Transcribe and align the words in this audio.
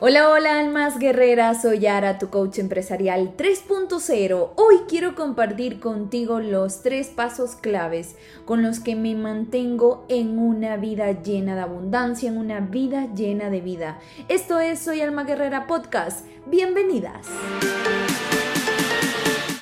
Hola, 0.00 0.28
hola 0.30 0.60
almas 0.60 1.00
guerreras, 1.00 1.62
soy 1.62 1.80
Yara, 1.80 2.18
tu 2.18 2.30
coach 2.30 2.60
empresarial 2.60 3.36
3.0. 3.36 4.50
Hoy 4.54 4.76
quiero 4.88 5.16
compartir 5.16 5.80
contigo 5.80 6.38
los 6.38 6.82
tres 6.82 7.08
pasos 7.08 7.56
claves 7.56 8.14
con 8.44 8.62
los 8.62 8.78
que 8.78 8.94
me 8.94 9.16
mantengo 9.16 10.06
en 10.08 10.38
una 10.38 10.76
vida 10.76 11.20
llena 11.20 11.56
de 11.56 11.62
abundancia, 11.62 12.28
en 12.28 12.38
una 12.38 12.60
vida 12.60 13.12
llena 13.12 13.50
de 13.50 13.60
vida. 13.60 13.98
Esto 14.28 14.60
es 14.60 14.78
Soy 14.78 15.00
Alma 15.00 15.24
Guerrera 15.24 15.66
Podcast. 15.66 16.24
Bienvenidas. 16.46 17.26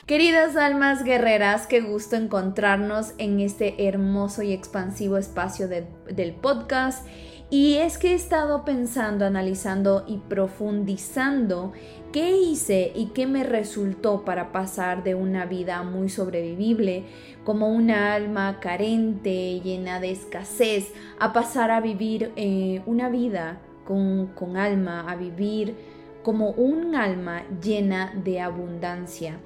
Queridas 0.04 0.54
almas 0.56 1.02
guerreras, 1.02 1.66
qué 1.66 1.80
gusto 1.80 2.14
encontrarnos 2.14 3.14
en 3.16 3.40
este 3.40 3.88
hermoso 3.88 4.42
y 4.42 4.52
expansivo 4.52 5.16
espacio 5.16 5.66
del 5.66 6.34
podcast 6.34 7.06
y 7.48 7.74
es 7.74 7.96
que 7.96 8.12
he 8.12 8.14
estado 8.14 8.64
pensando, 8.64 9.24
analizando 9.24 10.04
y 10.08 10.18
profundizando 10.18 11.72
qué 12.12 12.36
hice 12.36 12.92
y 12.94 13.06
qué 13.08 13.26
me 13.26 13.44
resultó 13.44 14.24
para 14.24 14.50
pasar 14.50 15.04
de 15.04 15.14
una 15.14 15.46
vida 15.46 15.82
muy 15.84 16.08
sobrevivible, 16.08 17.04
como 17.44 17.68
una 17.68 18.14
alma 18.14 18.58
carente, 18.58 19.60
llena 19.60 20.00
de 20.00 20.10
escasez, 20.10 20.92
a 21.20 21.32
pasar 21.32 21.70
a 21.70 21.80
vivir 21.80 22.32
eh, 22.34 22.82
una 22.84 23.08
vida 23.10 23.60
con, 23.84 24.26
con 24.28 24.56
alma, 24.56 25.08
a 25.08 25.14
vivir 25.14 25.76
como 26.24 26.50
un 26.50 26.96
alma 26.96 27.44
llena 27.62 28.12
de 28.24 28.40
abundancia. 28.40 29.38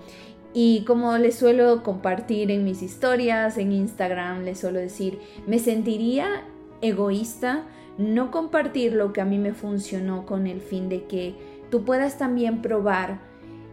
Y 0.55 0.85
como 0.85 1.19
les 1.19 1.37
suelo 1.37 1.83
compartir 1.83 2.51
en 2.51 2.65
mis 2.65 2.81
historias, 2.81 3.59
en 3.59 3.73
Instagram, 3.73 4.43
les 4.45 4.59
suelo 4.59 4.79
decir, 4.79 5.19
me 5.47 5.59
sentiría 5.59 6.45
egoísta 6.81 7.67
no 8.01 8.31
compartir 8.31 8.95
lo 8.95 9.13
que 9.13 9.21
a 9.21 9.27
mí 9.27 9.39
me 9.39 9.53
funcionó 9.53 10.25
con 10.25 10.47
el 10.47 10.61
fin 10.61 10.89
de 10.89 11.05
que 11.05 11.35
tú 11.71 11.85
puedas 11.85 12.17
también 12.17 12.63
probar 12.63 13.21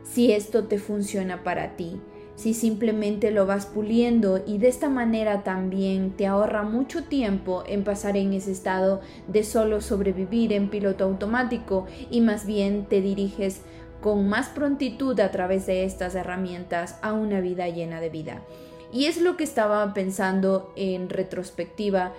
si 0.04 0.32
esto 0.32 0.66
te 0.66 0.80
funciona 0.80 1.44
para 1.44 1.76
ti, 1.76 2.02
si 2.36 2.54
simplemente 2.54 3.32
lo 3.32 3.46
vas 3.46 3.66
puliendo 3.66 4.44
y 4.46 4.58
de 4.58 4.68
esta 4.68 4.90
manera 4.90 5.44
también 5.44 6.12
te 6.12 6.28
ahorra 6.28 6.64
mucho 6.64 7.06
tiempo 7.06 7.64
en 7.68 7.84
pasar 7.84 8.18
en 8.18 8.34
ese 8.34 8.52
estado 8.52 9.02
de 9.28 9.44
solo 9.44 9.80
sobrevivir 9.80 10.52
en 10.52 10.70
piloto 10.70 11.06
automático 11.06 11.86
y 12.12 12.22
más 12.22 12.46
bien 12.46 12.86
te 12.86 13.02
diriges 13.02 13.62
con 14.02 14.28
más 14.28 14.50
prontitud 14.50 15.20
a 15.22 15.32
través 15.32 15.66
de 15.66 15.86
estas 15.86 16.16
herramientas 16.16 17.00
a 17.02 17.14
una 17.14 17.40
vida 17.40 17.68
llena 17.70 18.02
de 18.02 18.10
vida. 18.10 18.44
Y 18.92 19.06
es 19.06 19.20
lo 19.20 19.36
que 19.36 19.44
estaba 19.44 19.94
pensando 19.94 20.72
en 20.76 21.10
retrospectiva 21.10 22.14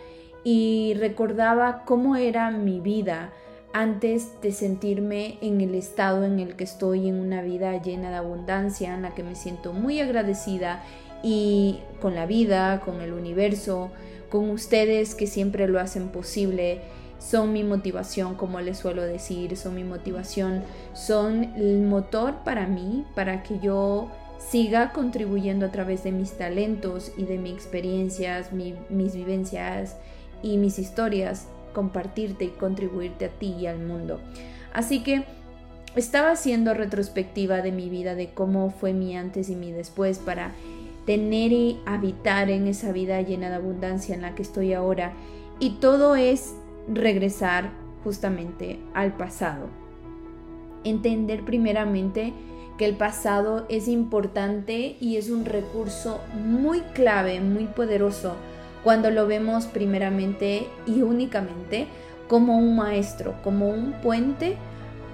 y 0.50 0.94
recordaba 0.94 1.82
cómo 1.84 2.16
era 2.16 2.50
mi 2.50 2.80
vida 2.80 3.34
antes 3.74 4.40
de 4.40 4.50
sentirme 4.52 5.36
en 5.42 5.60
el 5.60 5.74
estado 5.74 6.24
en 6.24 6.40
el 6.40 6.56
que 6.56 6.64
estoy, 6.64 7.06
en 7.06 7.20
una 7.20 7.42
vida 7.42 7.82
llena 7.82 8.08
de 8.08 8.16
abundancia, 8.16 8.94
en 8.94 9.02
la 9.02 9.14
que 9.14 9.22
me 9.22 9.34
siento 9.34 9.74
muy 9.74 10.00
agradecida 10.00 10.82
y 11.22 11.80
con 12.00 12.14
la 12.14 12.24
vida, 12.24 12.80
con 12.80 13.02
el 13.02 13.12
universo, 13.12 13.90
con 14.30 14.48
ustedes 14.48 15.14
que 15.14 15.26
siempre 15.26 15.68
lo 15.68 15.80
hacen 15.80 16.08
posible, 16.08 16.80
son 17.18 17.52
mi 17.52 17.62
motivación, 17.62 18.34
como 18.34 18.58
les 18.62 18.78
suelo 18.78 19.02
decir, 19.02 19.54
son 19.54 19.74
mi 19.74 19.84
motivación, 19.84 20.62
son 20.94 21.44
el 21.56 21.82
motor 21.82 22.36
para 22.42 22.66
mí, 22.66 23.04
para 23.14 23.42
que 23.42 23.58
yo 23.58 24.10
siga 24.38 24.94
contribuyendo 24.94 25.66
a 25.66 25.72
través 25.72 26.04
de 26.04 26.12
mis 26.12 26.38
talentos 26.38 27.12
y 27.18 27.24
de 27.24 27.36
mis 27.36 27.52
experiencias, 27.52 28.50
mis 28.50 29.14
vivencias 29.14 29.96
y 30.42 30.56
mis 30.56 30.78
historias, 30.78 31.48
compartirte 31.72 32.44
y 32.46 32.48
contribuirte 32.48 33.26
a 33.26 33.28
ti 33.28 33.54
y 33.58 33.66
al 33.66 33.78
mundo. 33.78 34.20
Así 34.72 35.02
que 35.02 35.24
estaba 35.96 36.30
haciendo 36.30 36.74
retrospectiva 36.74 37.62
de 37.62 37.72
mi 37.72 37.88
vida, 37.88 38.14
de 38.14 38.30
cómo 38.30 38.70
fue 38.70 38.92
mi 38.92 39.16
antes 39.16 39.50
y 39.50 39.56
mi 39.56 39.72
después 39.72 40.18
para 40.18 40.52
tener 41.06 41.52
y 41.52 41.80
habitar 41.86 42.50
en 42.50 42.66
esa 42.66 42.92
vida 42.92 43.20
llena 43.22 43.48
de 43.48 43.56
abundancia 43.56 44.14
en 44.14 44.22
la 44.22 44.34
que 44.34 44.42
estoy 44.42 44.74
ahora. 44.74 45.12
Y 45.58 45.70
todo 45.80 46.16
es 46.16 46.54
regresar 46.86 47.70
justamente 48.04 48.78
al 48.94 49.16
pasado. 49.16 49.66
Entender 50.84 51.44
primeramente 51.44 52.32
que 52.76 52.84
el 52.84 52.96
pasado 52.96 53.66
es 53.68 53.88
importante 53.88 54.96
y 55.00 55.16
es 55.16 55.30
un 55.30 55.44
recurso 55.44 56.20
muy 56.44 56.80
clave, 56.94 57.40
muy 57.40 57.64
poderoso 57.64 58.34
cuando 58.88 59.10
lo 59.10 59.26
vemos 59.26 59.66
primeramente 59.66 60.66
y 60.86 61.02
únicamente 61.02 61.88
como 62.26 62.56
un 62.56 62.74
maestro, 62.74 63.34
como 63.44 63.68
un 63.68 63.92
puente 64.02 64.56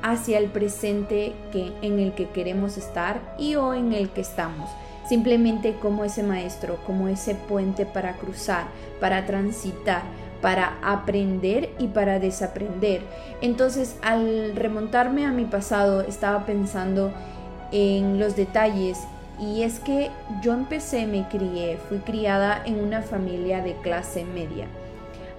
hacia 0.01 0.39
el 0.39 0.47
presente 0.47 1.33
que, 1.51 1.73
en 1.83 1.99
el 1.99 2.13
que 2.13 2.29
queremos 2.29 2.77
estar 2.77 3.35
y 3.37 3.57
o 3.57 3.75
en 3.75 3.93
el 3.93 4.11
que 4.11 4.21
estamos. 4.21 4.71
Simplemente 5.09 5.75
como 5.83 6.05
ese 6.05 6.23
maestro, 6.23 6.79
como 6.87 7.09
ese 7.09 7.35
puente 7.35 7.85
para 7.85 8.13
cruzar, 8.13 8.67
para 9.01 9.27
transitar, 9.27 10.03
para 10.41 10.79
aprender 10.81 11.71
y 11.81 11.89
para 11.89 12.21
desaprender. 12.21 13.01
Entonces, 13.41 13.97
al 14.03 14.55
remontarme 14.55 15.27
a 15.27 15.33
mi 15.33 15.47
pasado, 15.47 16.03
estaba 16.03 16.47
pensando 16.47 17.13
en 17.73 18.21
los 18.21 18.37
detalles 18.37 19.01
y 19.41 19.63
es 19.63 19.81
que 19.81 20.11
yo 20.43 20.53
empecé, 20.53 21.07
me 21.07 21.29
crié, 21.29 21.79
fui 21.89 21.99
criada 21.99 22.63
en 22.65 22.81
una 22.81 23.03
familia 23.03 23.63
de 23.63 23.75
clase 23.77 24.25
media. 24.25 24.67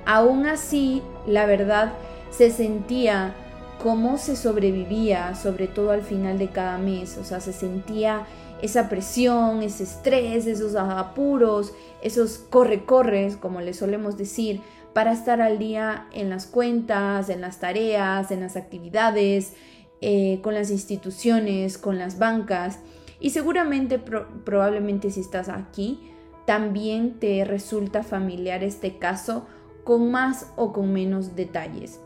Aún 0.05 0.45
así, 0.45 1.01
la 1.25 1.45
verdad, 1.45 1.93
se 2.29 2.51
sentía 2.51 3.33
cómo 3.81 4.17
se 4.17 4.35
sobrevivía, 4.35 5.35
sobre 5.35 5.67
todo 5.67 5.91
al 5.91 6.01
final 6.01 6.37
de 6.37 6.49
cada 6.49 6.77
mes. 6.77 7.17
O 7.17 7.23
sea, 7.23 7.39
se 7.39 7.53
sentía 7.53 8.25
esa 8.61 8.89
presión, 8.89 9.63
ese 9.63 9.83
estrés, 9.83 10.45
esos 10.45 10.75
apuros, 10.75 11.73
esos 12.01 12.37
corre-corres, 12.37 13.37
como 13.37 13.61
le 13.61 13.73
solemos 13.73 14.17
decir, 14.17 14.61
para 14.93 15.11
estar 15.11 15.41
al 15.41 15.59
día 15.59 16.07
en 16.13 16.29
las 16.29 16.45
cuentas, 16.45 17.29
en 17.29 17.41
las 17.41 17.59
tareas, 17.59 18.31
en 18.31 18.39
las 18.41 18.55
actividades, 18.55 19.53
eh, 20.01 20.39
con 20.41 20.53
las 20.53 20.71
instituciones, 20.71 21.77
con 21.77 21.97
las 21.97 22.17
bancas. 22.17 22.79
Y 23.19 23.31
seguramente, 23.31 23.99
probablemente 23.99 25.11
si 25.11 25.21
estás 25.21 25.49
aquí, 25.49 26.11
también 26.45 27.19
te 27.19 27.43
resulta 27.45 28.03
familiar 28.03 28.63
este 28.63 28.97
caso 28.97 29.45
con 29.83 30.11
más 30.11 30.51
o 30.55 30.73
con 30.73 30.93
menos 30.93 31.35
detalles. 31.35 31.99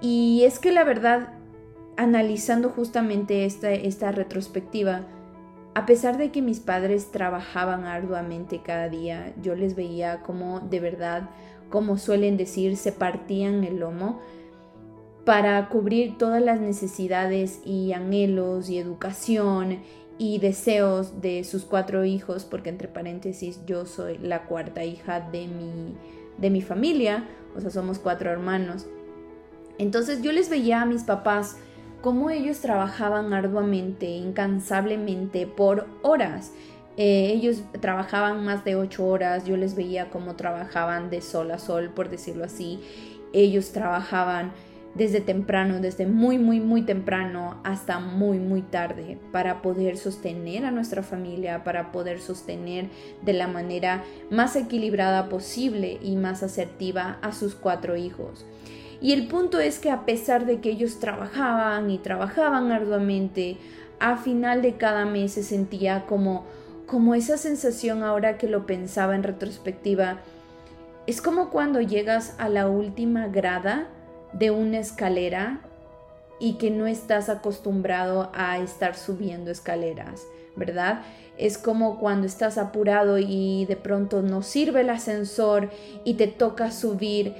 Y 0.00 0.42
es 0.44 0.58
que 0.58 0.72
la 0.72 0.84
verdad, 0.84 1.34
analizando 1.96 2.68
justamente 2.70 3.44
esta, 3.44 3.72
esta 3.72 4.12
retrospectiva, 4.12 5.06
a 5.74 5.86
pesar 5.86 6.18
de 6.18 6.30
que 6.30 6.42
mis 6.42 6.60
padres 6.60 7.10
trabajaban 7.10 7.84
arduamente 7.84 8.60
cada 8.62 8.88
día, 8.88 9.32
yo 9.40 9.54
les 9.54 9.74
veía 9.74 10.20
como 10.20 10.60
de 10.60 10.80
verdad, 10.80 11.30
como 11.70 11.96
suelen 11.96 12.36
decir, 12.36 12.76
se 12.76 12.92
partían 12.92 13.64
el 13.64 13.78
lomo 13.78 14.20
para 15.24 15.68
cubrir 15.68 16.18
todas 16.18 16.42
las 16.42 16.60
necesidades 16.60 17.60
y 17.64 17.92
anhelos 17.92 18.68
y 18.68 18.78
educación 18.78 19.78
y 20.22 20.38
deseos 20.38 21.20
de 21.20 21.42
sus 21.42 21.64
cuatro 21.64 22.04
hijos, 22.04 22.44
porque 22.44 22.68
entre 22.68 22.86
paréntesis 22.86 23.58
yo 23.66 23.86
soy 23.86 24.18
la 24.18 24.44
cuarta 24.44 24.84
hija 24.84 25.18
de 25.18 25.48
mi, 25.48 25.96
de 26.38 26.48
mi 26.48 26.62
familia, 26.62 27.24
o 27.56 27.60
sea, 27.60 27.70
somos 27.70 27.98
cuatro 27.98 28.30
hermanos. 28.30 28.86
Entonces 29.78 30.22
yo 30.22 30.30
les 30.30 30.48
veía 30.48 30.80
a 30.80 30.86
mis 30.86 31.02
papás 31.02 31.56
cómo 32.02 32.30
ellos 32.30 32.60
trabajaban 32.60 33.32
arduamente, 33.32 34.06
incansablemente, 34.06 35.48
por 35.48 35.88
horas. 36.02 36.52
Eh, 36.96 37.32
ellos 37.34 37.64
trabajaban 37.80 38.44
más 38.44 38.64
de 38.64 38.76
ocho 38.76 39.04
horas, 39.04 39.44
yo 39.44 39.56
les 39.56 39.74
veía 39.74 40.08
cómo 40.08 40.36
trabajaban 40.36 41.10
de 41.10 41.20
sol 41.20 41.50
a 41.50 41.58
sol, 41.58 41.90
por 41.92 42.10
decirlo 42.10 42.44
así. 42.44 42.78
Ellos 43.32 43.72
trabajaban 43.72 44.52
desde 44.94 45.20
temprano, 45.20 45.80
desde 45.80 46.06
muy, 46.06 46.38
muy, 46.38 46.60
muy 46.60 46.82
temprano 46.82 47.60
hasta 47.64 47.98
muy, 47.98 48.38
muy 48.38 48.62
tarde 48.62 49.18
para 49.32 49.62
poder 49.62 49.96
sostener 49.96 50.64
a 50.64 50.70
nuestra 50.70 51.02
familia, 51.02 51.64
para 51.64 51.92
poder 51.92 52.20
sostener 52.20 52.88
de 53.22 53.32
la 53.32 53.48
manera 53.48 54.04
más 54.30 54.54
equilibrada 54.56 55.28
posible 55.28 55.98
y 56.02 56.16
más 56.16 56.42
asertiva 56.42 57.18
a 57.22 57.32
sus 57.32 57.54
cuatro 57.54 57.96
hijos. 57.96 58.44
Y 59.00 59.12
el 59.12 59.26
punto 59.26 59.58
es 59.58 59.78
que 59.78 59.90
a 59.90 60.04
pesar 60.04 60.46
de 60.46 60.60
que 60.60 60.70
ellos 60.70 61.00
trabajaban 61.00 61.90
y 61.90 61.98
trabajaban 61.98 62.70
arduamente, 62.70 63.56
a 63.98 64.16
final 64.16 64.62
de 64.62 64.76
cada 64.76 65.06
mes 65.06 65.32
se 65.32 65.42
sentía 65.42 66.06
como, 66.06 66.44
como 66.86 67.14
esa 67.14 67.36
sensación 67.36 68.02
ahora 68.02 68.36
que 68.36 68.46
lo 68.46 68.66
pensaba 68.66 69.14
en 69.14 69.22
retrospectiva. 69.22 70.18
Es 71.06 71.20
como 71.20 71.50
cuando 71.50 71.80
llegas 71.80 72.36
a 72.38 72.48
la 72.48 72.68
última 72.68 73.26
grada 73.26 73.88
de 74.32 74.50
una 74.50 74.78
escalera 74.78 75.60
y 76.38 76.54
que 76.54 76.70
no 76.70 76.86
estás 76.86 77.28
acostumbrado 77.28 78.30
a 78.34 78.58
estar 78.58 78.96
subiendo 78.96 79.50
escaleras, 79.50 80.22
¿verdad? 80.56 81.02
Es 81.38 81.56
como 81.56 81.98
cuando 81.98 82.26
estás 82.26 82.58
apurado 82.58 83.18
y 83.18 83.64
de 83.66 83.76
pronto 83.76 84.22
no 84.22 84.42
sirve 84.42 84.80
el 84.80 84.90
ascensor 84.90 85.70
y 86.04 86.14
te 86.14 86.26
toca 86.26 86.72
subir 86.72 87.34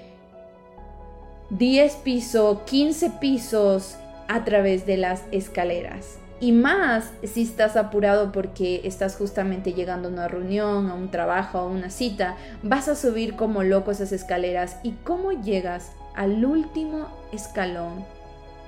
10 1.51 1.97
pisos, 1.97 2.61
15 2.63 3.11
pisos 3.21 3.97
a 4.29 4.45
través 4.45 4.87
de 4.87 4.97
las 4.97 5.25
escaleras. 5.33 6.19
Y 6.41 6.53
más 6.53 7.13
si 7.23 7.43
estás 7.43 7.77
apurado 7.77 8.33
porque 8.33 8.81
estás 8.85 9.17
justamente 9.17 9.75
llegando 9.75 10.09
a 10.09 10.13
una 10.13 10.29
reunión, 10.29 10.89
a 10.89 10.95
un 10.95 11.11
trabajo, 11.11 11.59
a 11.59 11.67
una 11.67 11.91
cita, 11.91 12.37
vas 12.63 12.89
a 12.89 12.97
subir 12.97 13.37
como 13.37 13.63
loco 13.63 13.91
esas 13.91 14.11
escaleras. 14.11 14.79
¿Y 14.83 14.93
cómo 15.05 15.31
llegas 15.31 15.93
al 16.15 16.45
último 16.45 17.09
escalón 17.33 18.05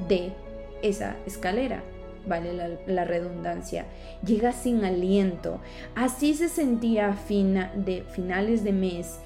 de 0.08 0.32
esa 0.82 1.16
escalera? 1.26 1.82
Vale 2.26 2.78
la, 2.86 3.04
redundancia. 3.04 3.84
Llegas 4.24 4.56
sin 4.56 4.84
aliento. 4.84 5.60
Así 5.94 6.34
se 6.34 6.48
sentía 6.48 7.12
fina 7.12 7.70
de 7.74 8.02
finales 8.02 8.64
de 8.64 8.72
mes 8.72 9.18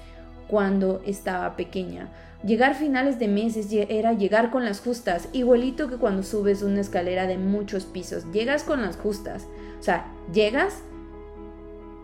cuando 0.49 1.01
estaba 1.05 1.55
pequeña 1.55 2.09
Llegar 2.43 2.73
finales 2.75 3.19
de 3.19 3.27
meses 3.27 3.67
era 3.71 4.13
llegar 4.13 4.49
con 4.49 4.63
las 4.63 4.79
justas, 4.79 5.27
igualito 5.33 5.89
que 5.89 5.97
cuando 5.97 6.23
subes 6.23 6.61
una 6.61 6.79
escalera 6.79 7.27
de 7.27 7.37
muchos 7.37 7.83
pisos, 7.83 8.31
llegas 8.31 8.63
con 8.63 8.81
las 8.81 8.95
justas. 8.95 9.45
O 9.77 9.83
sea, 9.83 10.09
llegas, 10.31 10.81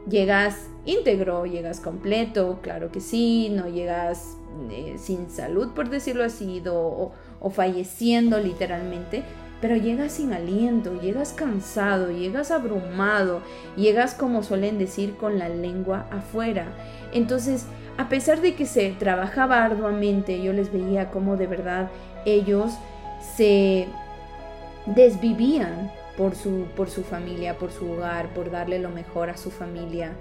llegas 0.10 0.68
íntegro, 0.86 1.46
llegas 1.46 1.80
completo, 1.80 2.60
claro 2.62 2.92
que 2.92 3.00
sí, 3.00 3.48
no 3.50 3.70
llegas 3.70 4.36
eh, 4.70 4.96
sin 4.98 5.30
salud, 5.30 5.70
por 5.74 5.90
decirlo 5.90 6.24
así, 6.24 6.62
o, 6.68 7.12
o 7.40 7.50
falleciendo 7.50 8.40
literalmente, 8.40 9.24
pero 9.62 9.76
llegas 9.76 10.14
sin 10.14 10.34
aliento, 10.34 11.00
llegas 11.02 11.34
cansado, 11.34 12.12
llegas 12.12 12.52
abrumado, 12.52 13.42
llegas 13.76 14.14
como 14.14 14.44
suelen 14.44 14.78
decir 14.78 15.16
con 15.16 15.40
la 15.40 15.50
lengua 15.50 16.06
afuera. 16.12 16.68
Entonces, 17.14 17.66
a 17.98 18.10
pesar 18.10 18.42
de 18.42 18.56
que 18.56 18.66
se 18.66 18.92
trabajaba 18.92 19.64
arduamente, 19.64 20.42
yo 20.42 20.54
les 20.54 20.72
veía 20.72 21.10
como 21.12 21.38
de 21.38 21.48
verdad 21.48 21.90
ellos 22.26 22.74
se 23.36 23.88
desvivían 24.86 25.92
por 26.18 26.36
su, 26.36 26.66
por 26.76 26.90
su 26.90 27.04
familia, 27.04 27.58
por 27.58 27.72
su 27.72 27.92
hogar, 27.92 28.34
por 28.34 28.52
darle 28.52 28.80
lo 28.80 28.90
mejor 28.90 29.30
a 29.30 29.38
su 29.38 29.52
familia. 29.52 30.12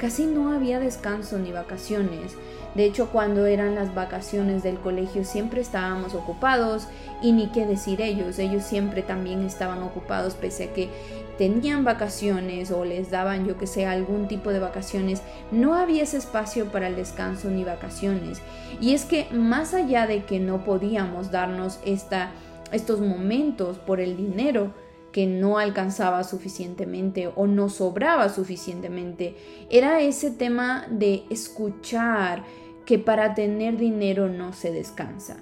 Casi 0.00 0.24
no 0.24 0.50
había 0.50 0.80
descanso 0.80 1.38
ni 1.38 1.52
vacaciones. 1.52 2.34
De 2.74 2.84
hecho, 2.86 3.10
cuando 3.10 3.44
eran 3.44 3.74
las 3.74 3.94
vacaciones 3.94 4.62
del 4.62 4.78
colegio 4.78 5.24
siempre 5.24 5.60
estábamos 5.60 6.14
ocupados 6.14 6.86
y 7.20 7.32
ni 7.32 7.48
qué 7.48 7.66
decir 7.66 8.00
ellos, 8.00 8.38
ellos 8.38 8.62
siempre 8.62 9.02
también 9.02 9.44
estaban 9.44 9.82
ocupados 9.82 10.34
pese 10.34 10.64
a 10.64 10.72
que 10.72 10.88
tenían 11.36 11.84
vacaciones 11.84 12.70
o 12.70 12.84
les 12.84 13.10
daban 13.10 13.46
yo 13.46 13.58
que 13.58 13.66
sé 13.66 13.84
algún 13.84 14.26
tipo 14.26 14.50
de 14.50 14.58
vacaciones, 14.58 15.20
no 15.50 15.74
había 15.74 16.04
ese 16.04 16.16
espacio 16.16 16.72
para 16.72 16.86
el 16.86 16.96
descanso 16.96 17.50
ni 17.50 17.64
vacaciones. 17.64 18.40
Y 18.80 18.94
es 18.94 19.04
que 19.04 19.26
más 19.32 19.74
allá 19.74 20.06
de 20.06 20.24
que 20.24 20.38
no 20.38 20.64
podíamos 20.64 21.30
darnos 21.30 21.78
esta, 21.84 22.30
estos 22.72 23.00
momentos 23.00 23.78
por 23.78 24.00
el 24.00 24.16
dinero, 24.16 24.72
que 25.12 25.26
no 25.26 25.58
alcanzaba 25.58 26.22
suficientemente 26.24 27.30
o 27.34 27.46
no 27.46 27.68
sobraba 27.68 28.28
suficientemente. 28.28 29.36
Era 29.70 30.00
ese 30.00 30.30
tema 30.30 30.86
de 30.90 31.24
escuchar 31.30 32.44
que 32.84 32.98
para 32.98 33.34
tener 33.34 33.76
dinero 33.76 34.28
no 34.28 34.52
se 34.52 34.72
descansa, 34.72 35.38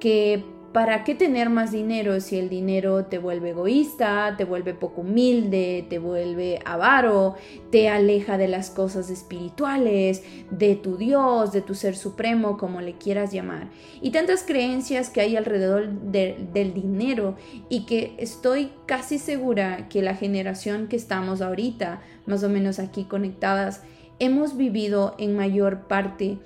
que 0.00 0.44
¿Para 0.72 1.02
qué 1.02 1.14
tener 1.14 1.48
más 1.48 1.72
dinero 1.72 2.20
si 2.20 2.38
el 2.38 2.50
dinero 2.50 3.06
te 3.06 3.16
vuelve 3.16 3.50
egoísta, 3.50 4.34
te 4.36 4.44
vuelve 4.44 4.74
poco 4.74 5.00
humilde, 5.00 5.86
te 5.88 5.98
vuelve 5.98 6.60
avaro, 6.66 7.36
te 7.70 7.88
aleja 7.88 8.36
de 8.36 8.48
las 8.48 8.68
cosas 8.68 9.08
espirituales, 9.08 10.22
de 10.50 10.76
tu 10.76 10.98
Dios, 10.98 11.52
de 11.52 11.62
tu 11.62 11.74
ser 11.74 11.96
supremo, 11.96 12.58
como 12.58 12.82
le 12.82 12.98
quieras 12.98 13.32
llamar? 13.32 13.70
Y 14.02 14.10
tantas 14.10 14.42
creencias 14.42 15.08
que 15.08 15.22
hay 15.22 15.36
alrededor 15.36 15.88
del 15.88 16.74
dinero 16.74 17.36
y 17.70 17.86
que 17.86 18.14
estoy 18.18 18.70
casi 18.84 19.18
segura 19.18 19.88
que 19.88 20.02
la 20.02 20.16
generación 20.16 20.86
que 20.88 20.96
estamos 20.96 21.40
ahorita, 21.40 22.02
más 22.26 22.44
o 22.44 22.50
menos 22.50 22.78
aquí 22.78 23.04
conectadas, 23.04 23.82
hemos 24.18 24.58
vivido 24.58 25.14
en 25.18 25.34
mayor 25.34 25.88
parte 25.88 26.36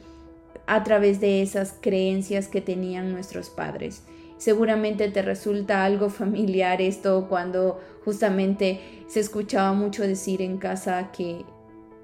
a 0.66 0.84
través 0.84 1.20
de 1.20 1.42
esas 1.42 1.74
creencias 1.80 2.46
que 2.46 2.60
tenían 2.60 3.10
nuestros 3.12 3.50
padres. 3.50 4.04
Seguramente 4.42 5.08
te 5.08 5.22
resulta 5.22 5.84
algo 5.84 6.10
familiar 6.10 6.82
esto 6.82 7.28
cuando 7.28 7.78
justamente 8.04 9.04
se 9.06 9.20
escuchaba 9.20 9.72
mucho 9.72 10.02
decir 10.02 10.42
en 10.42 10.58
casa 10.58 11.12
que 11.12 11.44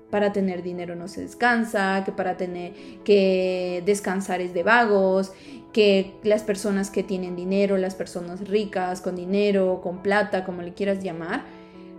para 0.09 0.33
tener 0.33 0.63
dinero 0.63 0.95
no 0.95 1.09
se 1.09 1.23
descansa, 1.23 2.05
que 2.05 2.13
para 2.13 2.37
tener 2.37 2.75
que 3.03 3.83
descansar 3.85 4.41
es 4.41 4.55
de 4.55 4.63
vagos, 4.63 5.33
que 5.73 6.15
las 6.23 6.45
personas 6.45 6.93
que 6.93 7.03
tienen 7.03 7.35
dinero, 7.35 7.77
las 7.77 7.97
personas 7.97 8.47
ricas, 8.49 9.01
con 9.01 9.17
dinero, 9.17 9.81
con 9.83 10.01
plata, 10.01 10.45
como 10.45 10.63
le 10.63 10.75
quieras 10.75 11.03
llamar, 11.03 11.43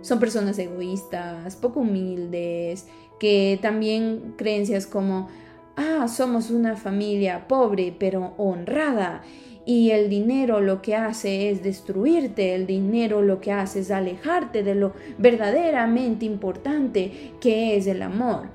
son 0.00 0.20
personas 0.20 0.58
egoístas, 0.58 1.54
poco 1.56 1.80
humildes, 1.80 2.86
que 3.18 3.58
también 3.60 4.36
creencias 4.38 4.86
como, 4.86 5.28
ah, 5.76 6.08
somos 6.08 6.48
una 6.48 6.76
familia 6.76 7.46
pobre 7.46 7.94
pero 7.98 8.32
honrada 8.38 9.20
y 9.66 9.90
el 9.90 10.08
dinero 10.08 10.60
lo 10.60 10.82
que 10.82 10.96
hace 10.96 11.50
es 11.50 11.62
destruirte, 11.62 12.54
el 12.54 12.66
dinero 12.66 13.22
lo 13.22 13.40
que 13.40 13.52
hace 13.52 13.80
es 13.80 13.90
alejarte 13.90 14.62
de 14.62 14.74
lo 14.74 14.92
verdaderamente 15.18 16.24
importante 16.24 17.32
que 17.40 17.76
es 17.76 17.86
el 17.86 18.02
amor. 18.02 18.48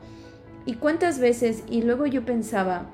Y 0.65 0.73
cuántas 0.75 1.19
veces, 1.19 1.63
y 1.69 1.83
luego 1.83 2.07
yo 2.07 2.25
pensaba, 2.25 2.89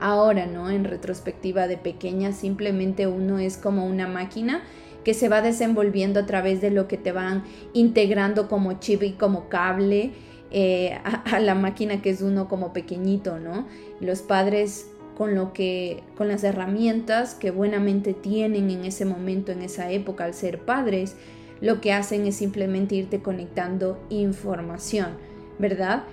ahora, 0.00 0.46
¿no? 0.46 0.68
En 0.68 0.84
retrospectiva 0.84 1.68
de 1.68 1.76
pequeña, 1.76 2.32
simplemente 2.32 3.06
uno 3.06 3.38
es 3.38 3.56
como 3.56 3.86
una 3.86 4.08
máquina 4.08 4.62
que 5.04 5.14
se 5.14 5.28
va 5.28 5.42
desenvolviendo 5.42 6.20
a 6.20 6.26
través 6.26 6.60
de 6.60 6.70
lo 6.70 6.88
que 6.88 6.96
te 6.96 7.12
van 7.12 7.44
integrando 7.72 8.48
como 8.48 8.74
chip 8.74 9.02
y 9.02 9.12
como 9.12 9.48
cable 9.48 10.12
eh, 10.50 10.98
a, 11.04 11.22
a, 11.36 11.40
la 11.40 11.54
máquina 11.54 12.02
que 12.02 12.10
es 12.10 12.20
uno 12.20 12.48
como 12.48 12.72
pequeñito, 12.72 13.38
¿no? 13.38 13.66
Los 14.00 14.22
padres 14.22 14.91
con 15.16 15.34
lo 15.34 15.52
que 15.52 16.02
con 16.16 16.28
las 16.28 16.44
herramientas 16.44 17.34
que 17.34 17.50
buenamente 17.50 18.14
tienen 18.14 18.70
en 18.70 18.84
ese 18.84 19.04
momento 19.04 19.52
en 19.52 19.62
esa 19.62 19.90
época 19.90 20.24
al 20.24 20.34
ser 20.34 20.64
padres 20.64 21.16
lo 21.60 21.80
que 21.80 21.92
hacen 21.92 22.26
es 22.26 22.36
simplemente 22.36 22.94
irte 22.94 23.20
conectando 23.20 23.98
información 24.10 25.16
verdad 25.58 26.04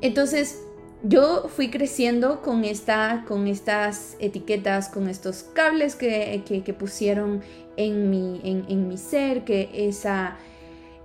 entonces 0.00 0.62
yo 1.02 1.48
fui 1.48 1.70
creciendo 1.70 2.42
con 2.42 2.64
esta 2.64 3.24
con 3.26 3.46
estas 3.46 4.16
etiquetas 4.18 4.88
con 4.88 5.08
estos 5.08 5.42
cables 5.42 5.96
que, 5.96 6.42
que, 6.46 6.74
pusieron 6.74 7.42
en 7.76 8.10
mi 8.10 8.40
en, 8.44 8.64
en 8.68 8.88
mi 8.88 8.96
ser 8.96 9.44
que 9.44 9.70
esa 9.72 10.38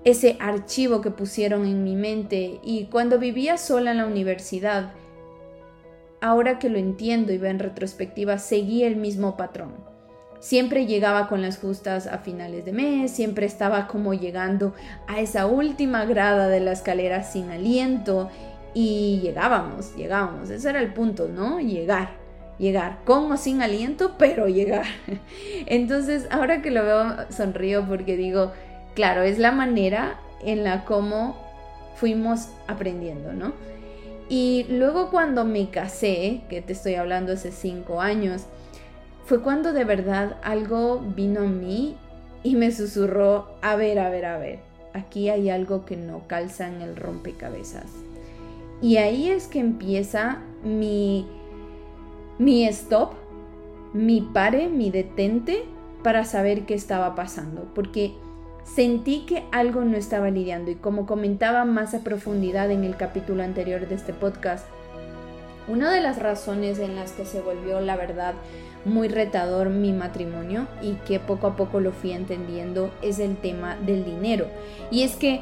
ese 0.03 0.37
archivo 0.39 1.01
que 1.01 1.11
pusieron 1.11 1.65
en 1.65 1.83
mi 1.83 1.95
mente. 1.95 2.59
Y 2.63 2.85
cuando 2.85 3.19
vivía 3.19 3.57
sola 3.57 3.91
en 3.91 3.97
la 3.97 4.05
universidad 4.05 4.93
ahora 6.21 6.59
que 6.59 6.69
lo 6.69 6.77
entiendo 6.77 7.33
y 7.33 7.37
veo 7.37 7.51
en 7.51 7.59
retrospectiva, 7.59 8.37
seguí 8.37 8.83
el 8.83 8.95
mismo 8.95 9.35
patrón. 9.35 9.73
Siempre 10.39 10.87
llegaba 10.87 11.27
con 11.27 11.41
las 11.41 11.59
justas 11.59 12.07
a 12.07 12.19
finales 12.19 12.65
de 12.65 12.71
mes, 12.71 13.11
siempre 13.11 13.45
estaba 13.45 13.87
como 13.87 14.13
llegando 14.13 14.73
a 15.07 15.19
esa 15.19 15.45
última 15.45 16.05
grada 16.05 16.47
de 16.47 16.59
la 16.59 16.71
escalera 16.71 17.23
sin 17.23 17.51
aliento 17.51 18.29
y 18.73 19.19
llegábamos, 19.21 19.95
llegábamos, 19.95 20.49
ese 20.49 20.69
era 20.69 20.79
el 20.79 20.93
punto, 20.93 21.27
¿no? 21.27 21.59
Llegar, 21.59 22.11
llegar, 22.57 22.99
con 23.05 23.31
o 23.31 23.37
sin 23.37 23.61
aliento, 23.61 24.15
pero 24.17 24.47
llegar. 24.47 24.85
Entonces, 25.67 26.27
ahora 26.31 26.61
que 26.61 26.71
lo 26.71 26.83
veo, 26.83 27.31
sonrío 27.31 27.85
porque 27.87 28.17
digo, 28.17 28.51
claro, 28.95 29.21
es 29.21 29.37
la 29.37 29.51
manera 29.51 30.19
en 30.43 30.63
la 30.63 30.85
como 30.85 31.37
fuimos 31.95 32.47
aprendiendo, 32.67 33.33
¿no? 33.33 33.53
Y 34.31 34.65
luego 34.69 35.11
cuando 35.11 35.43
me 35.43 35.71
casé, 35.71 36.43
que 36.49 36.61
te 36.61 36.71
estoy 36.71 36.95
hablando 36.95 37.33
hace 37.33 37.51
cinco 37.51 37.99
años, 37.99 38.43
fue 39.25 39.41
cuando 39.41 39.73
de 39.73 39.83
verdad 39.83 40.37
algo 40.41 41.01
vino 41.01 41.41
a 41.41 41.47
mí 41.47 41.97
y 42.41 42.55
me 42.55 42.71
susurró, 42.71 43.49
a 43.61 43.75
ver, 43.75 43.99
a 43.99 44.09
ver, 44.09 44.23
a 44.23 44.37
ver, 44.37 44.59
aquí 44.93 45.27
hay 45.27 45.49
algo 45.49 45.83
que 45.83 45.97
no 45.97 46.29
calza 46.29 46.69
en 46.69 46.81
el 46.81 46.95
rompecabezas. 46.95 47.91
Y 48.81 48.95
ahí 48.95 49.29
es 49.29 49.47
que 49.47 49.59
empieza 49.59 50.41
mi, 50.63 51.27
mi 52.39 52.65
stop, 52.67 53.15
mi 53.91 54.21
pare, 54.21 54.69
mi 54.69 54.91
detente 54.91 55.65
para 56.03 56.23
saber 56.23 56.65
qué 56.65 56.73
estaba 56.73 57.15
pasando. 57.15 57.69
Porque 57.75 58.13
Sentí 58.63 59.25
que 59.25 59.43
algo 59.51 59.81
no 59.81 59.97
estaba 59.97 60.29
lidiando 60.29 60.71
y 60.71 60.75
como 60.75 61.05
comentaba 61.05 61.65
más 61.65 61.93
a 61.93 61.99
profundidad 61.99 62.71
en 62.71 62.83
el 62.83 62.95
capítulo 62.95 63.43
anterior 63.43 63.87
de 63.87 63.95
este 63.95 64.13
podcast, 64.13 64.65
una 65.67 65.91
de 65.91 66.01
las 66.01 66.19
razones 66.19 66.79
en 66.79 66.95
las 66.95 67.11
que 67.11 67.25
se 67.25 67.41
volvió 67.41 67.81
la 67.81 67.95
verdad 67.95 68.33
muy 68.85 69.07
retador 69.07 69.69
mi 69.69 69.93
matrimonio 69.93 70.67
y 70.81 70.93
que 71.07 71.19
poco 71.19 71.47
a 71.47 71.55
poco 71.55 71.79
lo 71.79 71.91
fui 71.91 72.11
entendiendo 72.11 72.91
es 73.01 73.19
el 73.19 73.35
tema 73.37 73.75
del 73.85 74.05
dinero. 74.05 74.47
Y 74.89 75.03
es 75.03 75.15
que 75.15 75.41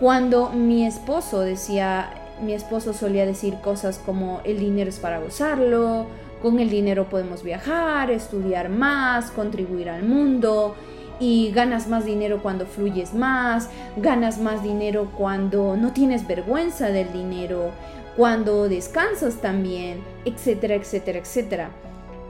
cuando 0.00 0.50
mi 0.50 0.86
esposo 0.86 1.40
decía, 1.40 2.10
mi 2.40 2.52
esposo 2.52 2.92
solía 2.92 3.26
decir 3.26 3.60
cosas 3.62 3.98
como 3.98 4.40
el 4.44 4.58
dinero 4.58 4.90
es 4.90 4.98
para 4.98 5.18
gozarlo, 5.18 6.06
con 6.42 6.60
el 6.60 6.70
dinero 6.70 7.08
podemos 7.08 7.42
viajar, 7.42 8.10
estudiar 8.10 8.68
más, 8.68 9.30
contribuir 9.32 9.90
al 9.90 10.04
mundo 10.04 10.74
y 11.20 11.50
ganas 11.52 11.88
más 11.88 12.04
dinero 12.04 12.40
cuando 12.42 12.66
fluyes 12.66 13.14
más, 13.14 13.68
ganas 13.96 14.38
más 14.38 14.62
dinero 14.62 15.10
cuando 15.16 15.76
no 15.76 15.92
tienes 15.92 16.26
vergüenza 16.26 16.88
del 16.88 17.12
dinero, 17.12 17.70
cuando 18.16 18.68
descansas 18.68 19.36
también, 19.36 20.00
etcétera, 20.24 20.74
etcétera, 20.74 21.18
etcétera. 21.18 21.70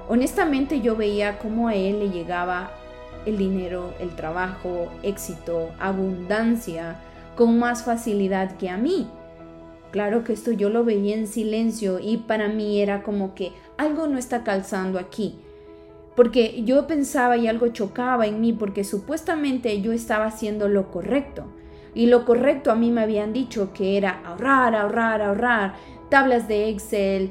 Honestamente 0.08 0.80
yo 0.80 0.96
veía 0.96 1.38
cómo 1.38 1.68
a 1.68 1.74
él 1.74 1.98
le 2.00 2.10
llegaba 2.10 2.72
el 3.26 3.36
dinero, 3.36 3.92
el 4.00 4.14
trabajo, 4.16 4.88
éxito, 5.02 5.70
abundancia, 5.78 6.96
con 7.36 7.58
más 7.58 7.84
facilidad 7.84 8.56
que 8.56 8.68
a 8.68 8.76
mí. 8.76 9.08
Claro 9.90 10.24
que 10.24 10.32
esto 10.32 10.52
yo 10.52 10.68
lo 10.68 10.84
veía 10.84 11.14
en 11.14 11.26
silencio 11.26 11.98
y 11.98 12.18
para 12.18 12.48
mí 12.48 12.80
era 12.80 13.02
como 13.02 13.34
que 13.34 13.52
algo 13.76 14.06
no 14.06 14.18
está 14.18 14.44
calzando 14.44 14.98
aquí. 14.98 15.38
Porque 16.18 16.64
yo 16.64 16.88
pensaba 16.88 17.36
y 17.36 17.46
algo 17.46 17.68
chocaba 17.68 18.26
en 18.26 18.40
mí 18.40 18.52
porque 18.52 18.82
supuestamente 18.82 19.80
yo 19.82 19.92
estaba 19.92 20.24
haciendo 20.24 20.66
lo 20.66 20.90
correcto. 20.90 21.44
Y 21.94 22.06
lo 22.06 22.24
correcto 22.24 22.72
a 22.72 22.74
mí 22.74 22.90
me 22.90 23.02
habían 23.02 23.32
dicho 23.32 23.72
que 23.72 23.96
era 23.96 24.20
ahorrar, 24.26 24.74
ahorrar, 24.74 25.22
ahorrar, 25.22 25.74
tablas 26.08 26.48
de 26.48 26.70
Excel, 26.70 27.30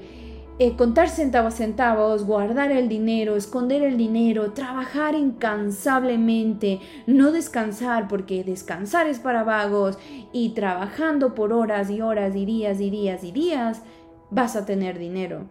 eh, 0.58 0.77
contar 0.77 1.10
centavos 1.10 1.56
centavos, 1.56 2.25
guardar 2.25 2.72
el 2.72 2.88
dinero, 2.88 3.36
esconder 3.36 3.84
el 3.84 3.98
dinero, 3.98 4.53
trabajar 4.53 5.15
incansablemente, 5.15 6.79
no 7.08 7.34
descansar 7.34 8.08
porque 8.08 8.46
descansar 8.46 9.08
es 9.08 9.20
para 9.20 9.44
vagos 9.44 10.00
y 10.32 10.51
trabajando 10.51 11.36
por 11.36 11.51
horas 11.51 11.89
y 11.89 12.00
horas 12.00 12.38
y 12.38 12.46
días 12.46 12.79
y 12.79 12.89
días 12.89 13.25
y 13.25 13.34
días 13.34 13.82
vas 14.32 14.56
a 14.56 14.65
tener 14.65 14.98
dinero. 14.98 15.50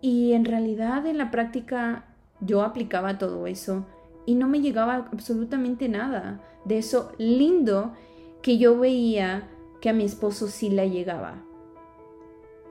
Y 0.00 0.32
en 0.32 0.46
realidad 0.46 1.04
en 1.04 1.18
la 1.18 1.30
práctica 1.30 2.06
yo 2.44 2.62
aplicaba 2.62 3.18
todo 3.18 3.46
eso 3.46 3.86
y 4.26 4.34
no 4.34 4.48
me 4.48 4.60
llegaba 4.60 5.08
absolutamente 5.12 5.88
nada 5.88 6.40
de 6.64 6.78
eso 6.78 7.12
lindo 7.18 7.92
que 8.42 8.58
yo 8.58 8.78
veía 8.78 9.48
que 9.80 9.88
a 9.88 9.92
mi 9.92 10.04
esposo 10.04 10.48
sí 10.48 10.70
le 10.70 10.90
llegaba. 10.90 11.44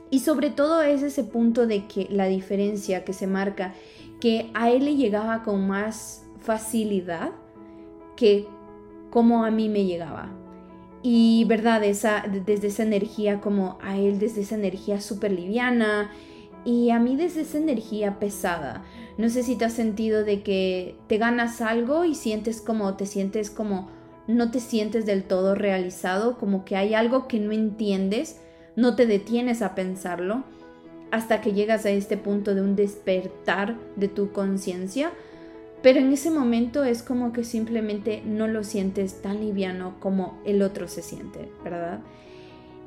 Y 0.09 0.19
sobre 0.19 0.49
todo 0.49 0.81
es 0.81 1.03
ese 1.03 1.23
punto 1.23 1.67
de 1.67 1.87
que 1.87 2.07
la 2.09 2.25
diferencia 2.25 3.05
que 3.05 3.13
se 3.13 3.27
marca, 3.27 3.73
que 4.19 4.51
a 4.53 4.69
él 4.69 4.85
le 4.85 4.95
llegaba 4.95 5.43
con 5.43 5.67
más 5.67 6.25
facilidad 6.39 7.31
que 8.15 8.47
como 9.09 9.45
a 9.45 9.51
mí 9.51 9.69
me 9.69 9.85
llegaba. 9.85 10.29
Y 11.01 11.45
verdad, 11.45 11.83
esa, 11.83 12.23
desde 12.45 12.67
esa 12.67 12.83
energía 12.83 13.41
como 13.41 13.77
a 13.81 13.97
él, 13.97 14.19
desde 14.19 14.41
esa 14.41 14.55
energía 14.55 15.01
súper 15.01 15.31
liviana 15.31 16.11
y 16.63 16.91
a 16.91 16.99
mí 16.99 17.15
desde 17.15 17.41
esa 17.41 17.57
energía 17.57 18.19
pesada. 18.19 18.83
No 19.17 19.29
sé 19.29 19.43
si 19.43 19.55
te 19.55 19.65
has 19.65 19.73
sentido 19.73 20.23
de 20.23 20.41
que 20.41 20.95
te 21.07 21.17
ganas 21.17 21.61
algo 21.61 22.05
y 22.05 22.15
sientes 22.15 22.61
como, 22.61 22.95
te 22.95 23.05
sientes 23.05 23.49
como, 23.49 23.89
no 24.27 24.51
te 24.51 24.59
sientes 24.59 25.05
del 25.05 25.23
todo 25.23 25.55
realizado, 25.55 26.37
como 26.37 26.65
que 26.65 26.75
hay 26.75 26.93
algo 26.93 27.27
que 27.27 27.39
no 27.39 27.51
entiendes 27.51 28.39
no 28.75 28.95
te 28.95 29.05
detienes 29.05 29.61
a 29.61 29.75
pensarlo 29.75 30.43
hasta 31.11 31.41
que 31.41 31.53
llegas 31.53 31.85
a 31.85 31.89
este 31.89 32.17
punto 32.17 32.55
de 32.55 32.61
un 32.61 32.75
despertar 32.75 33.77
de 33.97 34.07
tu 34.07 34.31
conciencia, 34.31 35.11
pero 35.83 35.99
en 35.99 36.13
ese 36.13 36.31
momento 36.31 36.85
es 36.85 37.03
como 37.03 37.33
que 37.33 37.43
simplemente 37.43 38.21
no 38.25 38.47
lo 38.47 38.63
sientes 38.63 39.21
tan 39.21 39.41
liviano 39.41 39.95
como 39.99 40.39
el 40.45 40.61
otro 40.61 40.87
se 40.87 41.01
siente, 41.01 41.51
¿verdad? 41.63 41.99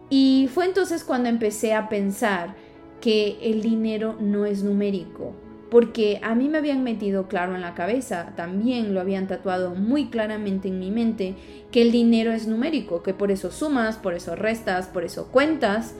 Y 0.09 0.49
fue 0.54 0.64
entonces 0.64 1.04
cuando 1.04 1.28
empecé 1.28 1.75
a 1.75 1.88
pensar 1.88 2.54
que 3.00 3.37
el 3.43 3.61
dinero 3.61 4.16
no 4.19 4.47
es 4.47 4.62
numérico, 4.62 5.35
porque 5.75 6.21
a 6.23 6.37
mí 6.37 6.49
me 6.49 6.59
habían 6.59 6.85
metido 6.85 7.26
claro 7.26 7.57
en 7.57 7.61
la 7.61 7.75
cabeza, 7.75 8.33
también 8.37 8.95
lo 8.95 9.00
habían 9.00 9.26
tatuado 9.26 9.75
muy 9.75 10.07
claramente 10.07 10.69
en 10.69 10.78
mi 10.78 10.93
mente, 10.93 11.35
que 11.73 11.83
el 11.83 11.90
dinero 11.90 12.31
es 12.31 12.47
numérico, 12.47 13.02
que 13.02 13.12
por 13.12 13.33
eso 13.33 13.50
sumas, 13.50 13.97
por 13.97 14.14
eso 14.14 14.37
restas, 14.37 14.87
por 14.87 15.02
eso 15.02 15.33
cuentas, 15.33 15.97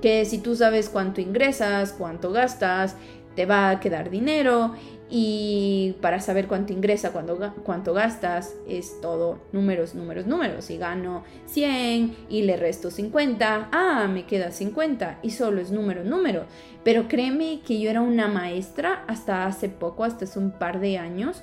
que 0.00 0.24
si 0.24 0.38
tú 0.38 0.56
sabes 0.56 0.88
cuánto 0.88 1.20
ingresas, 1.20 1.92
cuánto 1.92 2.32
gastas, 2.32 2.96
te 3.36 3.44
va 3.44 3.68
a 3.68 3.80
quedar 3.80 4.08
dinero 4.08 4.72
y 5.10 5.96
para 6.02 6.20
saber 6.20 6.48
cuánto 6.48 6.72
ingresa, 6.72 7.12
cuánto, 7.12 7.38
cuánto 7.64 7.94
gastas, 7.94 8.54
es 8.68 9.00
todo 9.00 9.38
números, 9.52 9.94
números, 9.94 10.26
números. 10.26 10.66
Si 10.66 10.76
gano 10.76 11.24
100 11.46 12.16
y 12.28 12.42
le 12.42 12.56
resto 12.56 12.90
50, 12.90 13.68
ah, 13.72 14.06
me 14.12 14.26
queda 14.26 14.50
50 14.50 15.20
y 15.22 15.30
solo 15.30 15.60
es 15.60 15.70
número, 15.70 16.04
número. 16.04 16.44
Pero 16.84 17.08
créeme 17.08 17.60
que 17.66 17.80
yo 17.80 17.88
era 17.88 18.02
una 18.02 18.28
maestra 18.28 19.04
hasta 19.06 19.46
hace 19.46 19.70
poco, 19.70 20.04
hasta 20.04 20.26
hace 20.26 20.38
un 20.38 20.50
par 20.50 20.78
de 20.80 20.98
años, 20.98 21.42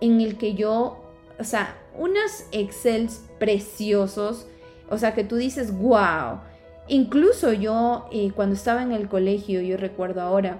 en 0.00 0.20
el 0.20 0.38
que 0.38 0.54
yo, 0.54 1.04
o 1.38 1.44
sea, 1.44 1.76
unos 1.98 2.46
Excels 2.50 3.24
preciosos, 3.38 4.46
o 4.88 4.96
sea, 4.96 5.14
que 5.14 5.24
tú 5.24 5.36
dices, 5.36 5.76
wow. 5.76 6.40
Incluso 6.88 7.52
yo, 7.52 8.08
eh, 8.10 8.32
cuando 8.34 8.54
estaba 8.54 8.82
en 8.82 8.92
el 8.92 9.08
colegio, 9.08 9.60
yo 9.60 9.76
recuerdo 9.76 10.20
ahora, 10.22 10.58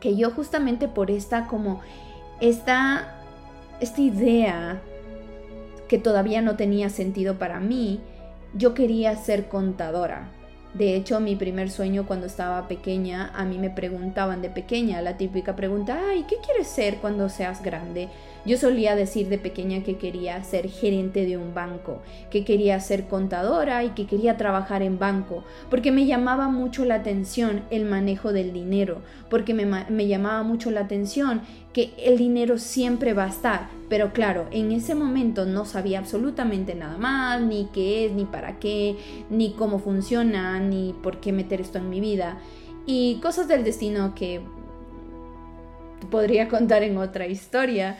que 0.00 0.16
yo 0.16 0.30
justamente 0.30 0.88
por 0.88 1.10
esta 1.10 1.46
como 1.46 1.80
esta 2.40 3.12
esta 3.80 4.00
idea 4.00 4.80
que 5.88 5.98
todavía 5.98 6.42
no 6.42 6.56
tenía 6.56 6.90
sentido 6.90 7.38
para 7.38 7.60
mí, 7.60 8.00
yo 8.54 8.74
quería 8.74 9.14
ser 9.16 9.48
contadora. 9.48 10.28
De 10.74 10.94
hecho, 10.94 11.20
mi 11.20 11.36
primer 11.36 11.70
sueño 11.70 12.06
cuando 12.06 12.26
estaba 12.26 12.68
pequeña, 12.68 13.30
a 13.34 13.44
mí 13.44 13.58
me 13.58 13.70
preguntaban 13.70 14.42
de 14.42 14.50
pequeña 14.50 15.00
la 15.00 15.16
típica 15.16 15.56
pregunta, 15.56 15.98
ay, 16.10 16.24
¿qué 16.28 16.36
quieres 16.44 16.66
ser 16.66 16.96
cuando 16.96 17.28
seas 17.28 17.62
grande? 17.62 18.08
Yo 18.46 18.56
solía 18.56 18.94
decir 18.94 19.28
de 19.28 19.38
pequeña 19.38 19.82
que 19.82 19.96
quería 19.96 20.42
ser 20.44 20.68
gerente 20.68 21.26
de 21.26 21.36
un 21.36 21.52
banco, 21.52 22.00
que 22.30 22.44
quería 22.44 22.78
ser 22.78 23.08
contadora 23.08 23.82
y 23.82 23.90
que 23.90 24.06
quería 24.06 24.36
trabajar 24.36 24.82
en 24.82 25.00
banco, 25.00 25.42
porque 25.68 25.90
me 25.90 26.06
llamaba 26.06 26.48
mucho 26.48 26.84
la 26.84 26.94
atención 26.94 27.62
el 27.70 27.84
manejo 27.84 28.32
del 28.32 28.52
dinero, 28.52 29.02
porque 29.28 29.52
me, 29.52 30.06
llamaba 30.06 30.44
mucho 30.44 30.70
la 30.70 30.82
atención 30.82 31.40
que 31.72 31.92
el 31.98 32.18
dinero 32.18 32.58
siempre 32.58 33.14
va 33.14 33.24
a 33.24 33.30
estar, 33.30 33.68
pero 33.88 34.12
claro, 34.12 34.46
en 34.52 34.70
ese 34.70 34.94
momento 34.94 35.44
no 35.44 35.64
sabía 35.64 35.98
absolutamente 35.98 36.76
nada 36.76 36.98
más, 36.98 37.40
ni 37.40 37.68
qué 37.74 38.06
es, 38.06 38.12
ni 38.12 38.26
para 38.26 38.60
qué, 38.60 38.96
ni 39.28 39.54
cómo 39.54 39.80
funciona, 39.80 40.60
ni 40.60 40.94
por 41.02 41.18
qué 41.18 41.32
meter 41.32 41.60
esto 41.60 41.78
en 41.78 41.90
mi 41.90 42.00
vida. 42.00 42.38
Y 42.86 43.16
cosas 43.16 43.48
del 43.48 43.64
destino 43.64 44.14
que 44.14 44.40
podría 46.12 46.48
contar 46.48 46.84
en 46.84 46.98
otra 46.98 47.26
historia 47.26 47.96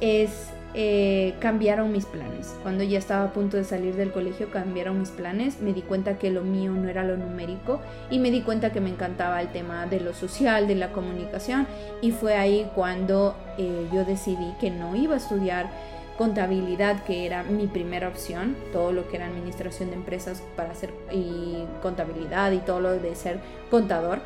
es 0.00 0.50
eh, 0.72 1.34
cambiaron 1.40 1.90
mis 1.90 2.06
planes. 2.06 2.54
Cuando 2.62 2.84
ya 2.84 2.98
estaba 2.98 3.24
a 3.24 3.32
punto 3.32 3.56
de 3.56 3.64
salir 3.64 3.96
del 3.96 4.12
colegio 4.12 4.50
cambiaron 4.50 5.00
mis 5.00 5.10
planes, 5.10 5.60
me 5.60 5.72
di 5.72 5.82
cuenta 5.82 6.16
que 6.16 6.30
lo 6.30 6.42
mío 6.42 6.70
no 6.72 6.88
era 6.88 7.02
lo 7.02 7.16
numérico 7.16 7.80
y 8.08 8.20
me 8.20 8.30
di 8.30 8.42
cuenta 8.42 8.70
que 8.70 8.80
me 8.80 8.90
encantaba 8.90 9.40
el 9.40 9.48
tema 9.48 9.86
de 9.86 9.98
lo 9.98 10.14
social, 10.14 10.68
de 10.68 10.76
la 10.76 10.92
comunicación. 10.92 11.66
Y 12.00 12.12
fue 12.12 12.36
ahí 12.36 12.70
cuando 12.76 13.34
eh, 13.58 13.88
yo 13.92 14.04
decidí 14.04 14.54
que 14.60 14.70
no 14.70 14.94
iba 14.94 15.14
a 15.14 15.18
estudiar 15.18 15.68
contabilidad 16.16 17.02
que 17.02 17.26
era 17.26 17.42
mi 17.42 17.66
primera 17.66 18.06
opción, 18.06 18.54
todo 18.72 18.92
lo 18.92 19.08
que 19.08 19.16
era 19.16 19.26
administración 19.26 19.88
de 19.88 19.96
empresas 19.96 20.42
para 20.54 20.70
hacer 20.70 20.90
y 21.10 21.64
contabilidad 21.82 22.52
y 22.52 22.58
todo 22.58 22.80
lo 22.80 22.92
de 22.92 23.16
ser 23.16 23.40
contador 23.70 24.20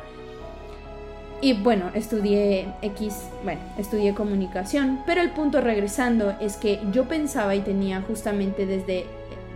y 1.45 1.53
bueno, 1.53 1.91
estudié 1.93 2.73
X, 2.81 3.27
bueno, 3.43 3.61
estudié 3.77 4.15
comunicación, 4.15 5.03
pero 5.05 5.21
el 5.21 5.29
punto 5.29 5.61
regresando 5.61 6.33
es 6.41 6.57
que 6.57 6.79
yo 6.91 7.07
pensaba 7.07 7.53
y 7.53 7.59
tenía 7.59 8.01
justamente 8.01 8.65
desde, 8.65 9.05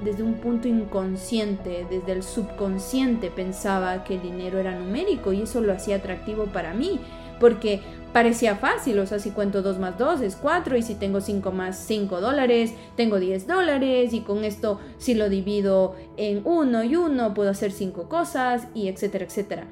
desde 0.03 0.21
un 0.21 0.35
punto 0.35 0.67
inconsciente, 0.67 1.87
desde 1.89 2.11
el 2.11 2.21
subconsciente, 2.21 3.31
pensaba 3.31 4.03
que 4.03 4.17
el 4.17 4.21
dinero 4.21 4.59
era 4.59 4.77
numérico 4.77 5.33
y 5.33 5.41
eso 5.41 5.61
lo 5.61 5.73
hacía 5.73 5.95
atractivo 5.95 6.45
para 6.45 6.75
mí, 6.75 6.99
porque 7.39 7.81
parecía 8.13 8.55
fácil, 8.57 8.99
o 8.99 9.07
sea, 9.07 9.17
si 9.17 9.31
cuento 9.31 9.63
2 9.63 9.79
más 9.79 9.97
2 9.97 10.21
es 10.21 10.35
4 10.35 10.77
y 10.77 10.83
si 10.83 10.93
tengo 10.93 11.21
5 11.21 11.51
más 11.51 11.75
5 11.87 12.21
dólares, 12.21 12.71
tengo 12.97 13.19
10 13.19 13.47
dólares 13.47 14.13
y 14.13 14.21
con 14.21 14.43
esto 14.43 14.79
si 14.99 15.15
lo 15.15 15.27
divido 15.27 15.95
en 16.17 16.41
1 16.45 16.83
y 16.83 16.95
1 16.95 17.33
puedo 17.33 17.49
hacer 17.49 17.71
5 17.71 18.07
cosas 18.07 18.67
y 18.75 18.89
etcétera, 18.89 19.25
etcétera. 19.25 19.67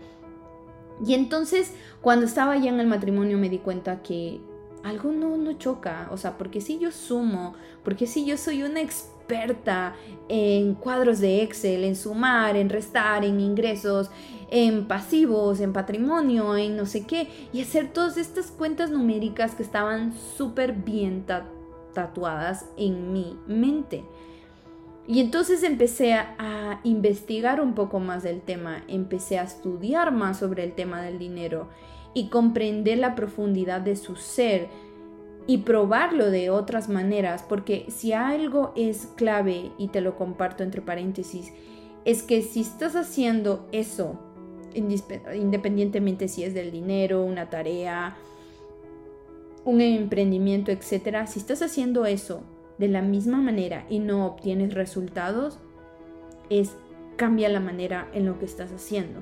Y 1.06 1.14
entonces, 1.14 1.74
cuando 2.02 2.26
estaba 2.26 2.58
ya 2.58 2.70
en 2.70 2.80
el 2.80 2.88
matrimonio, 2.88 3.38
me 3.38 3.50
di 3.50 3.60
cuenta 3.60 4.02
que 4.02 4.42
algo 4.84 5.12
no, 5.12 5.38
no 5.38 5.54
choca. 5.54 6.10
O 6.12 6.18
sea, 6.18 6.38
porque 6.38 6.62
si 6.62 6.80
yo 6.80 6.92
sumo, 6.92 7.54
porque 7.84 8.08
si 8.08 8.26
yo 8.26 8.38
soy 8.38 8.64
una 8.64 8.82
experta 8.82 9.96
en 10.30 10.74
cuadros 10.76 11.20
de 11.20 11.44
Excel, 11.44 11.84
en 11.84 11.96
sumar, 11.96 12.56
en 12.56 12.70
restar, 12.70 13.26
en 13.26 13.40
ingresos, 13.40 14.10
en 14.50 14.88
pasivos, 14.88 15.60
en 15.60 15.74
patrimonio, 15.74 16.56
en 16.56 16.78
no 16.78 16.86
sé 16.86 17.06
qué, 17.06 17.28
y 17.52 17.62
hacer 17.62 17.92
todas 17.92 18.18
estas 18.18 18.48
cuentas 18.48 18.90
numéricas 18.90 19.56
que 19.56 19.64
estaban 19.64 20.14
súper 20.14 20.74
bien 20.74 21.26
tatuadas 21.94 22.66
en 22.78 23.12
mi 23.12 23.38
mente. 23.48 24.06
Y 25.08 25.22
entonces 25.22 25.64
empecé 25.64 26.14
a, 26.14 26.82
investigar 26.84 27.60
un 27.60 27.74
poco 27.74 28.00
más 28.00 28.24
del 28.24 28.42
tema, 28.42 28.84
empecé 28.88 29.40
a 29.40 29.44
estudiar 29.44 30.12
más 30.12 30.38
sobre 30.38 30.64
el 30.64 30.74
tema 30.74 31.02
del 31.02 31.18
dinero 31.18 31.70
y 32.14 32.30
comprender 32.30 33.00
la 33.00 33.16
profundidad 33.16 33.82
de 33.82 33.96
su 33.96 34.16
ser 34.16 34.68
y 35.48 35.60
probarlo 35.60 36.30
de 36.30 36.50
otras 36.50 36.88
maneras, 36.88 37.44
porque 37.48 37.86
si 37.90 38.14
algo 38.14 38.74
es 38.76 39.08
clave, 39.16 39.72
y 39.78 39.88
te 39.88 40.02
lo 40.02 40.16
comparto 40.18 40.64
entre 40.64 40.82
paréntesis, 40.82 41.52
es 42.06 42.22
que 42.22 42.42
si 42.42 42.62
estás 42.62 42.96
haciendo 42.96 43.68
eso, 43.72 44.20
independientemente 44.76 46.28
si 46.28 46.44
es 46.44 46.54
del 46.54 46.72
dinero, 46.72 47.24
una 47.24 47.50
tarea, 47.50 48.18
un 49.64 49.82
emprendimiento, 49.82 50.72
etcétera, 50.72 51.28
si 51.28 51.40
estás 51.40 51.62
haciendo 51.62 52.06
eso 52.06 52.44
de 52.78 52.88
la 52.88 53.02
misma 53.02 53.38
manera 53.38 53.86
y 53.90 54.00
no 54.00 54.26
obtienes 54.26 54.74
resultados, 54.74 55.60
es 56.50 56.76
cambia 57.16 57.50
la 57.50 57.60
manera 57.60 58.08
en 58.14 58.26
lo 58.26 58.40
que 58.40 58.46
estás 58.46 58.72
haciendo. 58.72 59.20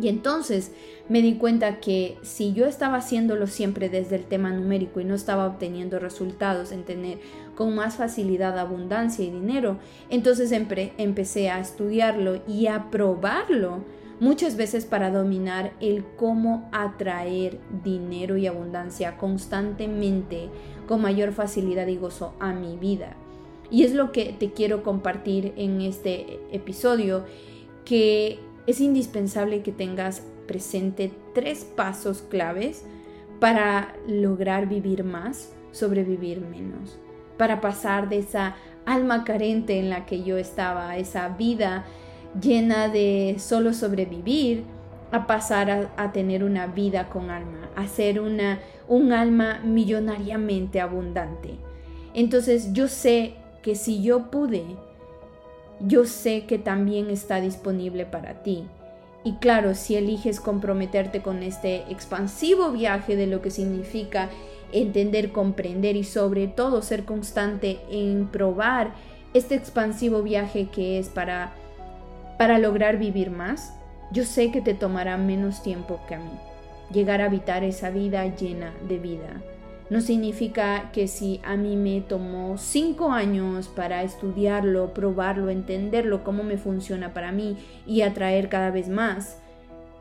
Y 0.00 0.08
entonces 0.08 0.72
me 1.08 1.22
di 1.22 1.36
cuenta 1.36 1.78
que 1.78 2.18
si 2.22 2.52
yo 2.52 2.66
estaba 2.66 2.96
haciéndolo 2.96 3.46
siempre 3.46 3.88
desde 3.88 4.16
el 4.16 4.24
tema 4.24 4.50
numérico 4.50 5.00
y 5.00 5.04
no 5.04 5.14
estaba 5.14 5.46
obteniendo 5.46 5.98
resultados 5.98 6.72
en 6.72 6.84
tener 6.84 7.18
con 7.54 7.74
más 7.74 7.96
facilidad 7.96 8.58
abundancia 8.58 9.24
y 9.24 9.30
dinero, 9.30 9.78
entonces 10.10 10.50
empecé 10.52 11.50
a 11.50 11.60
estudiarlo 11.60 12.42
y 12.48 12.66
a 12.66 12.90
probarlo 12.90 13.84
muchas 14.18 14.56
veces 14.56 14.84
para 14.84 15.10
dominar 15.10 15.72
el 15.80 16.04
cómo 16.16 16.68
atraer 16.72 17.60
dinero 17.84 18.36
y 18.36 18.46
abundancia 18.46 19.16
constantemente 19.16 20.48
con 20.86 21.02
mayor 21.02 21.32
facilidad 21.32 21.86
y 21.86 21.96
gozo 21.96 22.34
a 22.40 22.52
mi 22.52 22.76
vida. 22.76 23.16
Y 23.70 23.84
es 23.84 23.94
lo 23.94 24.12
que 24.12 24.34
te 24.38 24.52
quiero 24.52 24.82
compartir 24.82 25.52
en 25.56 25.80
este 25.80 26.38
episodio, 26.52 27.24
que 27.84 28.38
es 28.66 28.80
indispensable 28.80 29.62
que 29.62 29.72
tengas 29.72 30.22
presente 30.46 31.12
tres 31.34 31.64
pasos 31.64 32.22
claves 32.22 32.84
para 33.40 33.94
lograr 34.06 34.68
vivir 34.68 35.04
más, 35.04 35.52
sobrevivir 35.72 36.40
menos, 36.40 36.98
para 37.36 37.60
pasar 37.60 38.08
de 38.08 38.18
esa 38.18 38.56
alma 38.86 39.24
carente 39.24 39.78
en 39.78 39.90
la 39.90 40.06
que 40.06 40.22
yo 40.22 40.38
estaba, 40.38 40.96
esa 40.96 41.28
vida 41.30 41.84
llena 42.40 42.88
de 42.88 43.36
solo 43.38 43.72
sobrevivir, 43.72 44.64
a 45.10 45.26
pasar 45.26 45.90
a, 45.96 46.12
tener 46.12 46.42
una 46.42 46.66
vida 46.66 47.08
con 47.08 47.30
alma, 47.30 47.68
a 47.76 47.86
ser 47.86 48.20
una, 48.20 48.58
un 48.88 49.12
alma 49.12 49.60
millonariamente 49.64 50.80
abundante. 50.80 51.56
Entonces 52.14 52.72
yo 52.72 52.88
sé 52.88 53.34
que 53.62 53.74
si 53.74 54.02
yo 54.02 54.30
pude, 54.30 54.64
yo 55.80 56.04
sé 56.04 56.44
que 56.44 56.58
también 56.58 57.10
está 57.10 57.40
disponible 57.40 58.06
para 58.06 58.42
ti. 58.42 58.64
Y 59.24 59.36
claro, 59.36 59.74
si 59.74 59.96
eliges 59.96 60.38
comprometerte 60.38 61.22
con 61.22 61.42
este 61.42 61.90
expansivo 61.90 62.70
viaje 62.72 63.16
de 63.16 63.26
lo 63.26 63.40
que 63.40 63.50
significa 63.50 64.28
entender, 64.72 65.32
comprender 65.32 65.96
y 65.96 66.04
sobre 66.04 66.46
todo 66.46 66.82
ser 66.82 67.04
constante 67.04 67.78
en 67.90 68.28
probar 68.28 68.92
este 69.32 69.54
expansivo 69.54 70.22
viaje 70.22 70.68
que 70.68 70.98
es 70.98 71.08
para, 71.08 71.54
para 72.38 72.58
lograr 72.58 72.98
vivir 72.98 73.30
más, 73.30 73.74
yo 74.12 74.24
sé 74.24 74.50
que 74.50 74.60
te 74.60 74.74
tomará 74.74 75.16
menos 75.16 75.62
tiempo 75.62 76.00
que 76.06 76.16
a 76.16 76.18
mí 76.18 76.53
llegar 76.92 77.20
a 77.20 77.26
habitar 77.26 77.64
esa 77.64 77.90
vida 77.90 78.26
llena 78.36 78.72
de 78.88 78.98
vida 78.98 79.42
no 79.90 80.00
significa 80.00 80.90
que 80.92 81.08
si 81.08 81.40
a 81.44 81.56
mí 81.56 81.76
me 81.76 82.00
tomó 82.00 82.56
cinco 82.56 83.12
años 83.12 83.68
para 83.68 84.02
estudiarlo, 84.02 84.94
probarlo, 84.94 85.50
entenderlo, 85.50 86.24
cómo 86.24 86.42
me 86.42 86.56
funciona 86.56 87.12
para 87.12 87.32
mí 87.32 87.56
y 87.86 88.00
atraer 88.00 88.48
cada 88.48 88.70
vez 88.70 88.88
más, 88.88 89.38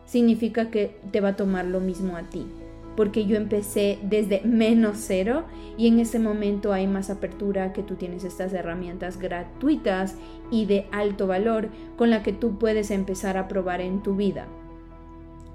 significa 0.05 0.71
que 0.71 0.95
te 1.11 1.19
va 1.19 1.29
a 1.29 1.35
tomar 1.35 1.65
lo 1.65 1.79
mismo 1.79 2.15
a 2.15 2.23
ti. 2.23 2.47
Porque 2.95 3.25
yo 3.25 3.35
empecé 3.35 3.97
desde 4.03 4.41
menos 4.41 4.97
cero 4.99 5.45
y 5.77 5.87
en 5.87 5.99
ese 5.99 6.19
momento 6.19 6.71
hay 6.71 6.87
más 6.87 7.09
apertura 7.09 7.73
que 7.73 7.81
tú 7.81 7.95
tienes 7.95 8.23
estas 8.23 8.53
herramientas 8.53 9.17
gratuitas 9.17 10.15
y 10.51 10.65
de 10.65 10.85
alto 10.91 11.25
valor 11.25 11.69
con 11.97 12.11
la 12.11 12.21
que 12.21 12.33
tú 12.33 12.59
puedes 12.59 12.91
empezar 12.91 13.35
a 13.35 13.47
probar 13.47 13.81
en 13.81 14.03
tu 14.03 14.15
vida 14.15 14.47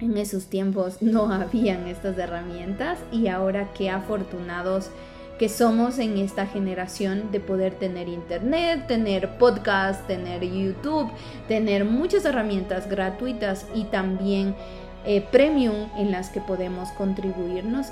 en 0.01 0.17
esos 0.17 0.47
tiempos 0.47 0.99
no 1.03 1.33
habían 1.33 1.87
estas 1.87 2.19
herramientas 2.19 2.99
y 3.13 3.29
ahora 3.29 3.69
qué 3.77 3.91
afortunados 3.91 4.91
que 5.39 5.49
somos 5.49 6.01
en 6.01 6.19
esta 6.19 6.47
generación 6.47 7.31
de 7.31 7.39
poder 7.39 7.75
tener 7.75 8.09
internet, 8.09 8.89
tener 8.89 9.39
podcast, 9.39 10.05
tener 10.09 10.43
YouTube, 10.43 11.09
tener 11.47 11.85
muchas 11.85 12.25
herramientas 12.25 12.89
gratuitas 12.89 13.65
y 13.73 13.85
también 13.85 14.57
eh, 15.05 15.25
premium 15.31 15.89
en 15.97 16.11
las 16.11 16.31
que 16.31 16.41
podemos 16.41 16.89
contribuirnos 16.91 17.87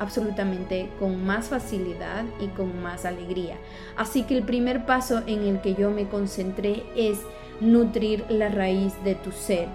absolutamente 0.00 0.90
con 0.98 1.24
más 1.24 1.48
facilidad 1.48 2.24
y 2.40 2.48
con 2.48 2.82
más 2.82 3.06
alegría. 3.06 3.56
Así 3.96 4.24
que 4.24 4.36
el 4.36 4.42
primer 4.42 4.84
paso 4.84 5.22
en 5.26 5.46
el 5.46 5.62
que 5.62 5.74
yo 5.74 5.90
me 5.90 6.08
concentré 6.08 6.82
es 6.94 7.18
nutrir 7.60 8.26
la 8.28 8.50
raíz 8.50 8.92
de 9.02 9.14
tu 9.14 9.32
ser 9.32 9.68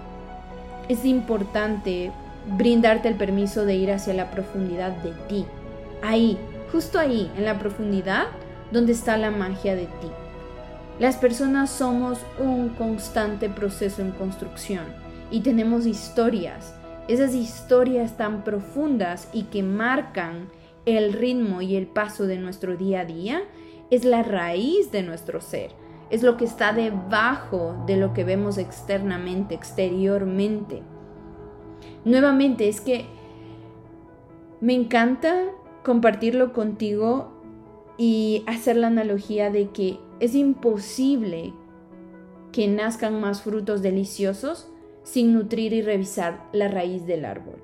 es 0.88 1.04
importante 1.04 2.10
brindarte 2.56 3.08
el 3.08 3.14
permiso 3.14 3.64
de 3.64 3.76
ir 3.76 3.92
hacia 3.92 4.14
la 4.14 4.30
profundidad 4.30 4.92
de 5.02 5.12
ti. 5.28 5.44
Ahí, 6.02 6.38
justo 6.72 6.98
ahí, 6.98 7.30
en 7.36 7.44
la 7.44 7.58
profundidad, 7.58 8.26
donde 8.72 8.92
está 8.92 9.16
la 9.16 9.30
magia 9.30 9.74
de 9.74 9.86
ti. 9.86 10.08
Las 10.98 11.16
personas 11.16 11.70
somos 11.70 12.18
un 12.38 12.70
constante 12.70 13.48
proceso 13.48 14.02
en 14.02 14.10
construcción 14.12 14.84
y 15.30 15.40
tenemos 15.40 15.86
historias, 15.86 16.74
esas 17.06 17.34
historias 17.34 18.16
tan 18.16 18.42
profundas 18.42 19.28
y 19.32 19.44
que 19.44 19.62
marcan 19.62 20.48
el 20.86 21.12
ritmo 21.12 21.62
y 21.62 21.76
el 21.76 21.86
paso 21.86 22.26
de 22.26 22.38
nuestro 22.38 22.76
día 22.76 23.00
a 23.00 23.04
día, 23.04 23.42
es 23.90 24.04
la 24.04 24.22
raíz 24.22 24.90
de 24.90 25.02
nuestro 25.02 25.40
ser 25.40 25.70
es 26.10 26.22
lo 26.22 26.36
que 26.36 26.44
está 26.44 26.72
debajo 26.72 27.76
de 27.86 27.96
lo 27.96 28.12
que 28.12 28.24
vemos 28.24 28.58
externamente, 28.58 29.54
exteriormente. 29.54 30.82
Nuevamente, 32.04 32.68
es 32.68 32.80
que 32.80 33.06
me 34.60 34.74
encanta 34.74 35.52
compartirlo 35.84 36.52
contigo 36.52 37.32
y 37.96 38.44
hacer 38.46 38.76
la 38.76 38.86
analogía 38.86 39.50
de 39.50 39.70
que 39.70 39.98
es 40.20 40.34
imposible 40.34 41.52
que 42.52 42.66
nazcan 42.68 43.20
más 43.20 43.42
frutos 43.42 43.82
deliciosos 43.82 44.68
sin 45.02 45.32
nutrir 45.32 45.72
y 45.72 45.82
revisar 45.82 46.48
la 46.52 46.68
raíz 46.68 47.06
del 47.06 47.24
árbol. 47.24 47.62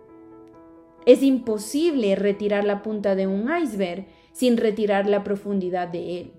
Es 1.06 1.22
imposible 1.22 2.14
retirar 2.16 2.64
la 2.64 2.82
punta 2.82 3.14
de 3.14 3.26
un 3.26 3.50
iceberg 3.54 4.06
sin 4.32 4.56
retirar 4.56 5.06
la 5.06 5.22
profundidad 5.22 5.88
de 5.88 6.20
él. 6.20 6.32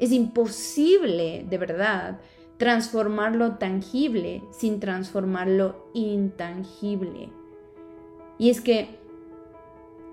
Es 0.00 0.12
imposible, 0.12 1.46
de 1.48 1.58
verdad, 1.58 2.18
transformarlo 2.56 3.58
tangible 3.58 4.42
sin 4.50 4.80
transformarlo 4.80 5.86
intangible. 5.92 7.28
Y 8.38 8.50
es 8.50 8.62
que 8.62 8.98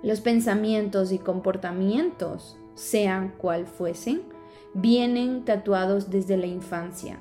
los 0.03 0.21
pensamientos 0.21 1.11
y 1.11 1.19
comportamientos, 1.19 2.59
sean 2.75 3.33
cual 3.37 3.65
fuesen, 3.65 4.21
vienen 4.73 5.45
tatuados 5.45 6.11
desde 6.11 6.37
la 6.37 6.45
infancia. 6.45 7.17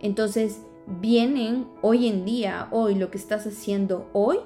Entonces, 0.00 0.62
vienen 0.86 1.66
hoy 1.82 2.08
en 2.08 2.24
día, 2.24 2.68
hoy, 2.70 2.94
lo 2.94 3.10
que 3.10 3.18
estás 3.18 3.46
haciendo 3.46 4.08
hoy, 4.12 4.38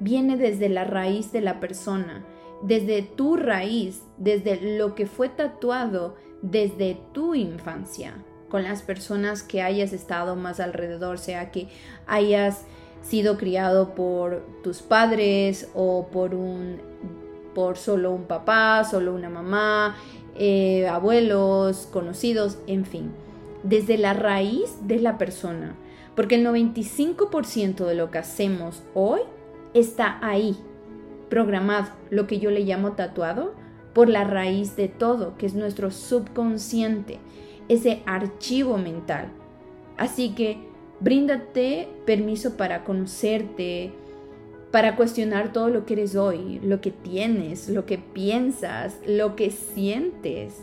viene 0.00 0.36
desde 0.36 0.68
la 0.68 0.84
raíz 0.84 1.32
de 1.32 1.42
la 1.42 1.60
persona, 1.60 2.26
desde 2.62 3.02
tu 3.02 3.36
raíz, 3.36 4.02
desde 4.18 4.78
lo 4.78 4.94
que 4.94 5.06
fue 5.06 5.28
tatuado 5.28 6.16
desde 6.50 6.98
tu 7.12 7.34
infancia, 7.34 8.14
con 8.48 8.62
las 8.62 8.82
personas 8.82 9.42
que 9.42 9.62
hayas 9.62 9.92
estado 9.92 10.36
más 10.36 10.60
alrededor, 10.60 11.18
sea 11.18 11.50
que 11.50 11.68
hayas 12.06 12.64
sido 13.02 13.36
criado 13.36 13.94
por 13.94 14.44
tus 14.62 14.82
padres 14.82 15.68
o 15.74 16.08
por 16.10 16.34
un 16.34 16.80
por 17.54 17.78
solo 17.78 18.12
un 18.12 18.24
papá, 18.24 18.84
solo 18.84 19.14
una 19.14 19.30
mamá, 19.30 19.96
eh, 20.34 20.86
abuelos, 20.88 21.88
conocidos, 21.90 22.58
en 22.66 22.84
fin, 22.84 23.12
desde 23.62 23.96
la 23.96 24.12
raíz 24.12 24.76
de 24.82 25.00
la 25.00 25.16
persona, 25.16 25.74
porque 26.14 26.34
el 26.34 26.44
95% 26.44 27.86
de 27.86 27.94
lo 27.94 28.10
que 28.10 28.18
hacemos 28.18 28.82
hoy 28.92 29.20
está 29.72 30.18
ahí, 30.20 30.54
programado, 31.30 31.92
lo 32.10 32.26
que 32.26 32.40
yo 32.40 32.50
le 32.50 32.60
llamo 32.60 32.92
tatuado, 32.92 33.54
por 33.96 34.10
la 34.10 34.24
raíz 34.24 34.76
de 34.76 34.88
todo, 34.88 35.38
que 35.38 35.46
es 35.46 35.54
nuestro 35.54 35.90
subconsciente, 35.90 37.18
ese 37.70 38.02
archivo 38.04 38.76
mental. 38.76 39.28
Así 39.96 40.34
que 40.34 40.58
bríndate 41.00 41.88
permiso 42.04 42.58
para 42.58 42.84
conocerte, 42.84 43.94
para 44.70 44.96
cuestionar 44.96 45.50
todo 45.54 45.70
lo 45.70 45.86
que 45.86 45.94
eres 45.94 46.14
hoy, 46.14 46.60
lo 46.62 46.82
que 46.82 46.90
tienes, 46.90 47.70
lo 47.70 47.86
que 47.86 47.96
piensas, 47.96 49.00
lo 49.06 49.34
que 49.34 49.50
sientes. 49.50 50.62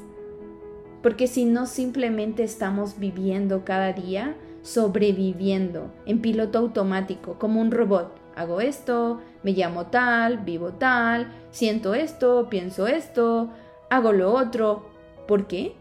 Porque 1.02 1.26
si 1.26 1.46
no, 1.46 1.66
simplemente 1.66 2.44
estamos 2.44 3.00
viviendo 3.00 3.66
cada 3.66 3.94
día, 3.94 4.36
sobreviviendo 4.62 5.92
en 6.06 6.22
piloto 6.22 6.60
automático, 6.60 7.40
como 7.40 7.62
un 7.62 7.72
robot 7.72 8.23
hago 8.36 8.62
esto, 8.62 9.22
me 9.44 9.52
llamo 9.52 9.88
tal, 9.88 10.40
vivo 10.40 10.74
tal, 10.74 11.32
siento 11.52 11.94
esto, 11.94 12.48
pienso 12.50 12.88
esto, 12.88 13.50
hago 13.90 14.12
lo 14.12 14.34
otro. 14.34 14.86
¿Por 15.28 15.48
qué? 15.48 15.76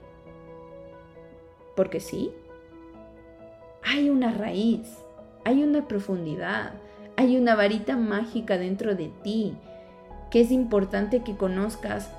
Porque 1.76 2.00
sí. 2.00 2.32
Hay 3.82 4.10
una 4.10 4.32
raíz, 4.32 4.98
hay 5.44 5.62
una 5.62 5.88
profundidad, 5.88 6.74
hay 7.16 7.36
una 7.36 7.56
varita 7.56 7.96
mágica 7.96 8.58
dentro 8.58 8.94
de 8.94 9.10
ti 9.22 9.56
que 10.32 10.40
es 10.40 10.50
importante 10.50 11.22
que 11.22 11.36
conozcas 11.36 12.10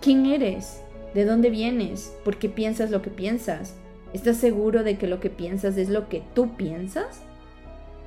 quién 0.00 0.24
eres, 0.24 0.82
de 1.12 1.26
dónde 1.26 1.50
vienes, 1.50 2.16
por 2.24 2.38
qué 2.38 2.48
piensas 2.48 2.90
lo 2.90 3.02
que 3.02 3.10
piensas. 3.10 3.76
¿Estás 4.14 4.38
seguro 4.38 4.82
de 4.82 4.96
que 4.96 5.06
lo 5.06 5.20
que 5.20 5.28
piensas 5.28 5.76
es 5.76 5.90
lo 5.90 6.08
que 6.08 6.22
tú 6.34 6.56
piensas? 6.56 7.22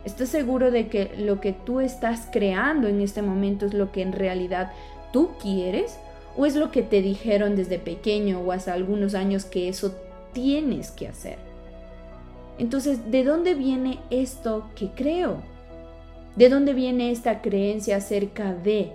¿Estás 0.06 0.30
seguro 0.30 0.70
de 0.70 0.88
que 0.88 1.16
lo 1.18 1.42
que 1.42 1.52
tú 1.52 1.80
estás 1.80 2.30
creando 2.32 2.88
en 2.88 3.02
este 3.02 3.24
momento 3.24 3.66
es 3.66 3.74
lo 3.74 3.92
que 3.92 4.04
en 4.04 4.14
realidad 4.14 4.72
tú 5.12 5.32
quieres? 5.42 5.98
¿O 6.38 6.46
es 6.46 6.56
lo 6.56 6.70
que 6.70 6.84
te 6.84 7.02
dijeron 7.02 7.56
desde 7.56 7.80
pequeño 7.80 8.40
o 8.42 8.52
hace 8.52 8.70
algunos 8.70 9.16
años 9.16 9.46
que 9.46 9.68
eso 9.68 9.96
tienes 10.32 10.92
que 10.92 11.08
hacer? 11.08 11.38
Entonces, 12.60 13.10
¿de 13.10 13.24
dónde 13.24 13.56
viene 13.56 14.00
esto 14.12 14.70
que 14.76 14.92
creo? 14.92 15.42
¿De 16.36 16.50
dónde 16.50 16.74
viene 16.74 17.12
esta 17.12 17.42
creencia 17.42 17.98
acerca 17.98 18.54
de? 18.54 18.92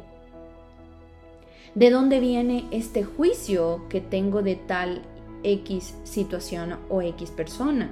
¿De 1.74 1.90
dónde 1.90 2.20
viene 2.20 2.66
este 2.70 3.02
juicio 3.02 3.86
que 3.88 4.00
tengo 4.00 4.42
de 4.42 4.54
tal 4.54 5.02
X 5.42 5.94
situación 6.04 6.78
o 6.88 7.02
X 7.02 7.30
persona? 7.30 7.90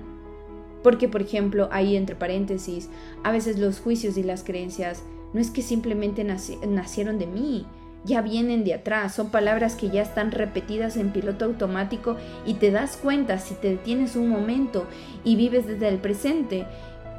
Porque, 0.83 1.09
por 1.09 1.23
ejemplo, 1.23 1.69
ahí 1.73 1.97
entre 1.97 2.17
paréntesis, 2.17 2.89
a 3.25 3.33
veces 3.33 3.59
los 3.59 3.81
juicios 3.81 4.17
y 4.17 4.23
las 4.23 4.45
creencias 4.45 5.03
no 5.33 5.41
es 5.41 5.51
que 5.51 5.63
simplemente 5.63 6.25
nacieron 6.25 7.19
de 7.19 7.27
mí, 7.27 7.67
ya 8.05 8.23
vienen 8.23 8.65
de 8.65 8.75
atrás, 8.75 9.15
son 9.15 9.31
palabras 9.31 9.75
que 9.75 9.91
ya 9.91 10.03
están 10.03 10.31
repetidas 10.31 10.97
en 10.97 11.11
piloto 11.11 11.45
automático 11.45 12.17
y 12.47 12.55
te 12.55 12.71
das 12.71 12.97
cuenta 12.97 13.39
si 13.39 13.55
te 13.55 13.71
detienes 13.71 14.17
un 14.17 14.29
momento 14.29 14.87
y 15.25 15.37
vives 15.37 15.67
desde 15.67 15.89
el 15.89 15.99
presente 15.99 16.65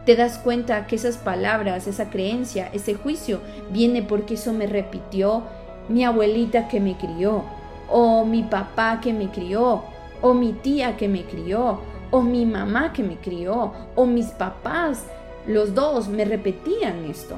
te 0.05 0.15
das 0.15 0.39
cuenta 0.39 0.87
que 0.87 0.95
esas 0.95 1.17
palabras, 1.17 1.85
esa 1.85 2.09
creencia, 2.09 2.69
ese 2.73 2.95
juicio 2.95 3.41
viene 3.71 4.01
porque 4.01 4.33
eso 4.33 4.53
me 4.53 4.65
repitió 4.65 5.43
mi 5.87 6.03
abuelita 6.03 6.67
que 6.67 6.79
me 6.79 6.97
crió, 6.97 7.43
o 7.89 8.25
mi 8.25 8.43
papá 8.43 9.01
que 9.01 9.13
me 9.13 9.29
crió, 9.29 9.83
o 10.21 10.33
mi 10.33 10.53
tía 10.53 10.97
que 10.97 11.07
me 11.07 11.25
crió, 11.25 11.81
o 12.11 12.21
mi 12.21 12.45
mamá 12.45 12.93
que 12.93 13.03
me 13.03 13.17
crió, 13.17 13.73
o 13.95 14.05
mis 14.05 14.27
papás, 14.27 15.05
los 15.47 15.73
dos 15.73 16.07
me 16.07 16.25
repetían 16.25 17.05
esto. 17.05 17.35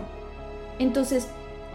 Entonces, 0.80 1.28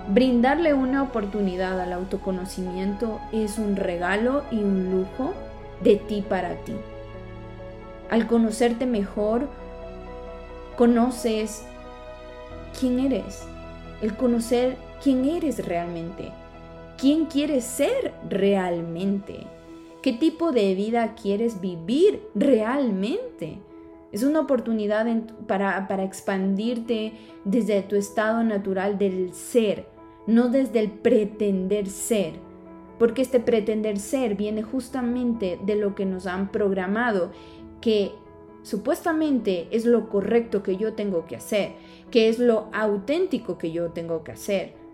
brindarle 0.09 0.75
una 0.75 1.03
oportunidad 1.03 1.81
al 1.81 1.93
autoconocimiento 1.93 3.21
es 3.33 3.59
un 3.59 3.77
regalo 3.77 4.43
y 4.51 4.59
un 4.59 4.91
lujo 4.91 5.33
de 5.83 5.97
ti 5.97 6.25
para 6.27 6.55
ti. 6.65 6.75
Al 8.11 8.27
conocerte 8.27 8.87
mejor, 8.87 9.49
conoces 10.77 11.65
quién 12.79 13.01
eres, 13.01 13.47
el 14.01 14.17
conocer 14.17 14.77
quién 15.03 15.25
eres 15.25 15.67
realmente, 15.67 16.31
quién 16.99 17.27
quieres 17.27 17.65
ser 17.65 18.13
realmente, 18.29 19.47
qué 20.07 20.13
tipo 20.13 20.53
de 20.53 20.77
vida 20.77 21.17
quieres 21.17 21.61
vivir 21.61 22.23
realmente. 22.37 23.59
Es 24.13 24.23
una 24.23 24.39
oportunidad 24.39 25.05
para, 25.49 25.89
para 25.89 26.05
expandirte 26.05 27.15
desde 27.45 27.83
tu 27.83 27.97
estado 27.97 28.45
natural 28.45 28.99
del 28.99 29.35
ser, 29.35 29.89
no 30.29 30.49
desde 30.49 30.79
el 30.79 30.93
pretender 30.93 31.89
ser. 31.89 32.35
Porque 33.01 33.21
este 33.21 33.41
pretender 33.41 33.99
ser 33.99 34.37
viene 34.37 34.63
justamente 34.63 35.59
de 35.67 35.75
lo 35.75 35.97
que 35.97 36.07
nos 36.07 36.29
han 36.29 36.53
programado, 36.53 37.33
que 37.81 38.13
supuestamente 38.63 39.67
es 39.73 39.87
lo 39.87 40.09
correcto 40.09 40.63
que 40.63 40.77
yo 40.77 40.93
tengo 40.93 41.27
que 41.27 41.35
hacer, 41.35 41.73
que 42.13 42.29
es 42.29 42.39
lo 42.39 42.69
auténtico 42.73 43.59
que 43.59 43.73
yo 43.73 43.91
tengo 43.91 44.23
que 44.23 44.31
hacer. 44.31 44.86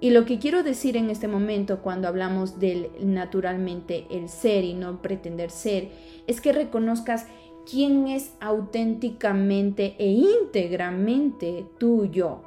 Y 0.00 0.10
lo 0.10 0.24
que 0.24 0.38
quiero 0.38 0.62
decir 0.62 0.96
en 0.96 1.10
este 1.10 1.26
momento 1.26 1.80
cuando 1.80 2.06
hablamos 2.06 2.60
del 2.60 2.90
naturalmente 3.00 4.06
el 4.10 4.28
ser 4.28 4.64
y 4.64 4.74
no 4.74 5.02
pretender 5.02 5.50
ser, 5.50 5.90
es 6.26 6.40
que 6.40 6.52
reconozcas 6.52 7.26
quién 7.68 8.06
es 8.06 8.32
auténticamente 8.40 9.96
e 9.98 10.06
íntegramente 10.06 11.66
tu 11.78 12.06
yo. 12.06 12.42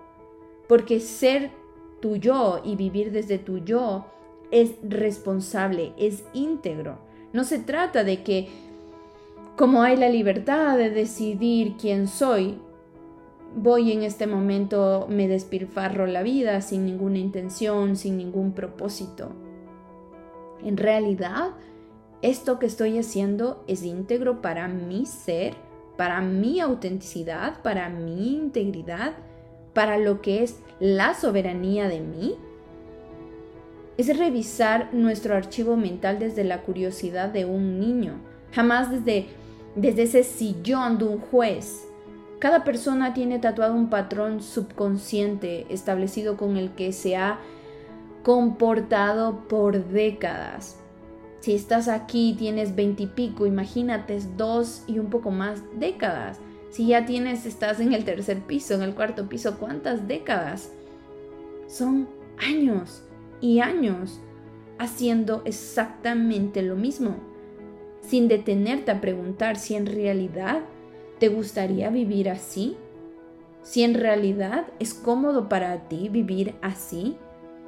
Porque 0.67 0.99
ser 0.99 1.51
tu 1.99 2.15
yo 2.15 2.61
y 2.63 2.75
vivir 2.75 3.11
desde 3.11 3.37
tu 3.37 3.59
yo 3.59 4.05
es 4.49 4.71
responsable, 4.81 5.93
es 5.97 6.23
íntegro. 6.33 6.99
No 7.33 7.43
se 7.43 7.59
trata 7.59 8.03
de 8.03 8.23
que 8.23 8.49
como 9.57 9.83
hay 9.83 9.97
la 9.97 10.09
libertad 10.09 10.77
de 10.77 10.89
decidir 10.89 11.75
quién 11.79 12.07
soy, 12.07 12.57
voy 13.55 13.91
en 13.91 14.03
este 14.03 14.27
momento, 14.27 15.07
me 15.09 15.27
despilfarro 15.27 16.05
la 16.07 16.23
vida 16.23 16.61
sin 16.61 16.85
ninguna 16.85 17.19
intención, 17.19 17.95
sin 17.95 18.17
ningún 18.17 18.53
propósito. 18.53 19.31
En 20.63 20.77
realidad, 20.77 21.51
esto 22.21 22.59
que 22.59 22.65
estoy 22.65 22.97
haciendo 22.97 23.63
es 23.67 23.83
íntegro 23.83 24.41
para 24.41 24.67
mi 24.67 25.05
ser, 25.05 25.55
para 25.97 26.21
mi 26.21 26.59
autenticidad, 26.59 27.61
para 27.61 27.89
mi 27.89 28.33
integridad, 28.33 29.13
para 29.73 29.97
lo 29.97 30.21
que 30.21 30.43
es 30.43 30.59
la 30.79 31.13
soberanía 31.13 31.87
de 31.87 31.99
mí. 31.99 32.35
Es 33.97 34.17
revisar 34.17 34.93
nuestro 34.93 35.35
archivo 35.35 35.75
mental 35.75 36.19
desde 36.19 36.43
la 36.43 36.61
curiosidad 36.61 37.29
de 37.29 37.45
un 37.45 37.79
niño, 37.79 38.19
jamás 38.51 38.89
desde 38.89 39.27
desde 39.75 40.03
ese 40.03 40.23
sillón 40.23 40.97
de 40.97 41.05
un 41.05 41.19
juez. 41.19 41.87
Cada 42.41 42.63
persona 42.63 43.13
tiene 43.13 43.37
tatuado 43.37 43.75
un 43.75 43.91
patrón 43.91 44.41
subconsciente 44.41 45.67
establecido 45.69 46.37
con 46.37 46.57
el 46.57 46.71
que 46.71 46.91
se 46.91 47.15
ha 47.15 47.39
comportado 48.23 49.47
por 49.47 49.85
décadas. 49.89 50.79
Si 51.41 51.53
estás 51.53 51.87
aquí, 51.87 52.35
tienes 52.35 52.73
veintipico, 52.75 53.45
imagínate 53.45 54.19
dos 54.37 54.83
y 54.87 54.97
un 54.97 55.11
poco 55.11 55.29
más 55.29 55.61
décadas. 55.77 56.39
Si 56.71 56.87
ya 56.87 57.05
tienes, 57.05 57.45
estás 57.45 57.79
en 57.79 57.93
el 57.93 58.05
tercer 58.05 58.39
piso, 58.39 58.73
en 58.73 58.81
el 58.81 58.95
cuarto 58.95 59.29
piso, 59.29 59.59
¿cuántas 59.59 60.07
décadas? 60.07 60.71
Son 61.67 62.09
años 62.39 63.03
y 63.39 63.59
años 63.59 64.19
haciendo 64.79 65.43
exactamente 65.45 66.63
lo 66.63 66.75
mismo 66.75 67.17
sin 68.01 68.27
detenerte 68.27 68.89
a 68.89 68.99
preguntar 68.99 69.57
si 69.57 69.75
en 69.75 69.85
realidad 69.85 70.63
te 71.21 71.29
gustaría 71.29 71.91
vivir 71.91 72.31
así, 72.31 72.75
si 73.61 73.83
en 73.83 73.93
realidad 73.93 74.65
es 74.79 74.95
cómodo 74.95 75.49
para 75.49 75.87
ti 75.87 76.09
vivir 76.09 76.55
así, 76.63 77.15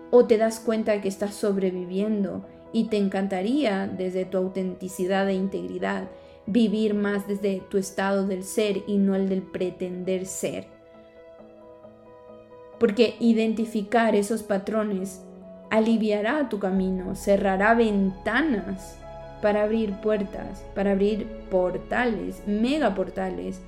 o 0.09 0.25
te 0.25 0.39
das 0.39 0.59
cuenta 0.59 0.99
que 1.01 1.07
estás 1.07 1.35
sobreviviendo 1.35 2.47
y 2.71 2.85
te 2.85 2.97
encantaría 2.97 3.85
desde 3.85 4.25
tu 4.25 4.39
autenticidad 4.39 5.29
e 5.29 5.35
integridad 5.35 6.09
vivir 6.47 6.95
más 6.95 7.27
desde 7.27 7.61
tu 7.69 7.77
estado 7.77 8.25
del 8.25 8.43
ser 8.43 8.85
y 8.87 8.97
no 8.97 9.13
el 9.13 9.29
del 9.29 9.43
pretender 9.43 10.25
ser. 10.25 10.65
Porque 12.79 13.17
identificar 13.19 14.15
esos 14.15 14.41
patrones 14.41 15.21
aliviará 15.69 16.49
tu 16.49 16.57
camino, 16.57 17.13
cerrará 17.13 17.75
ventanas 17.75 18.97
para 19.43 19.63
abrir 19.63 19.91
puertas, 19.95 20.63
para 20.73 20.91
abrir 20.91 21.27
portales, 21.51 22.41
mega 22.47 22.95
portales. 22.95 23.59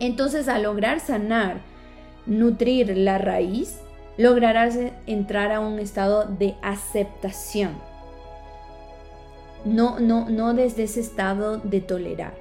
Entonces 0.00 0.48
al 0.48 0.64
lograr 0.64 0.98
sanar, 0.98 1.60
nutrir 2.26 2.96
la 2.96 3.18
raíz, 3.18 3.78
lograrás 4.18 4.76
entrar 5.06 5.52
a 5.52 5.60
un 5.60 5.78
estado 5.78 6.24
de 6.24 6.56
aceptación. 6.62 7.70
No, 9.64 10.00
no, 10.00 10.28
no 10.28 10.52
desde 10.52 10.82
ese 10.82 10.98
estado 10.98 11.58
de 11.58 11.80
tolerar. 11.80 12.34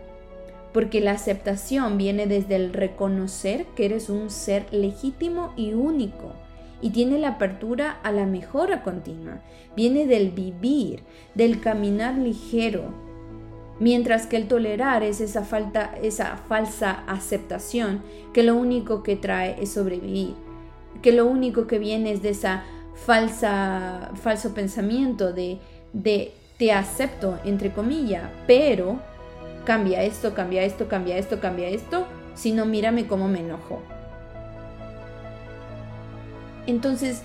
Porque 0.73 0.99
la 0.99 1.11
aceptación 1.11 1.99
viene 1.99 2.25
desde 2.25 2.55
el 2.55 2.73
reconocer 2.73 3.67
que 3.75 3.85
eres 3.85 4.09
un 4.09 4.31
ser 4.31 4.65
legítimo 4.71 5.53
y 5.55 5.73
único 5.73 6.33
y 6.83 6.89
tiene 6.89 7.17
la 7.17 7.29
apertura 7.29 7.97
a 8.03 8.11
la 8.11 8.25
mejora 8.25 8.83
continua. 8.83 9.39
Viene 9.73 10.05
del 10.05 10.31
vivir, 10.31 11.03
del 11.33 11.61
caminar 11.61 12.17
ligero, 12.17 12.93
mientras 13.79 14.27
que 14.27 14.35
el 14.35 14.49
tolerar 14.49 15.01
es 15.01 15.21
esa, 15.21 15.45
falta, 15.45 15.95
esa 16.01 16.35
falsa 16.35 17.03
aceptación 17.07 18.03
que 18.33 18.43
lo 18.43 18.55
único 18.55 19.01
que 19.01 19.15
trae 19.15 19.55
es 19.63 19.71
sobrevivir, 19.71 20.33
que 21.01 21.13
lo 21.13 21.25
único 21.25 21.67
que 21.67 21.79
viene 21.79 22.11
es 22.11 22.21
de 22.21 22.31
esa 22.31 22.65
falsa, 22.95 24.11
falso 24.15 24.53
pensamiento 24.53 25.31
de, 25.31 25.59
de 25.93 26.33
te 26.57 26.73
acepto, 26.73 27.39
entre 27.45 27.71
comillas, 27.71 28.29
pero 28.45 28.99
cambia 29.63 30.03
esto, 30.03 30.33
cambia 30.33 30.63
esto, 30.63 30.89
cambia 30.89 31.17
esto, 31.17 31.39
cambia 31.39 31.69
esto, 31.69 32.05
si 32.35 32.51
no 32.51 32.65
mírame 32.65 33.07
cómo 33.07 33.29
me 33.29 33.39
enojo. 33.39 33.81
Entonces, 36.67 37.23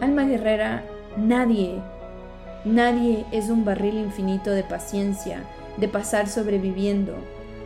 alma 0.00 0.24
guerrera, 0.24 0.84
nadie, 1.16 1.80
nadie 2.64 3.24
es 3.32 3.50
un 3.50 3.64
barril 3.64 3.98
infinito 3.98 4.50
de 4.50 4.62
paciencia, 4.62 5.42
de 5.76 5.88
pasar 5.88 6.28
sobreviviendo. 6.28 7.14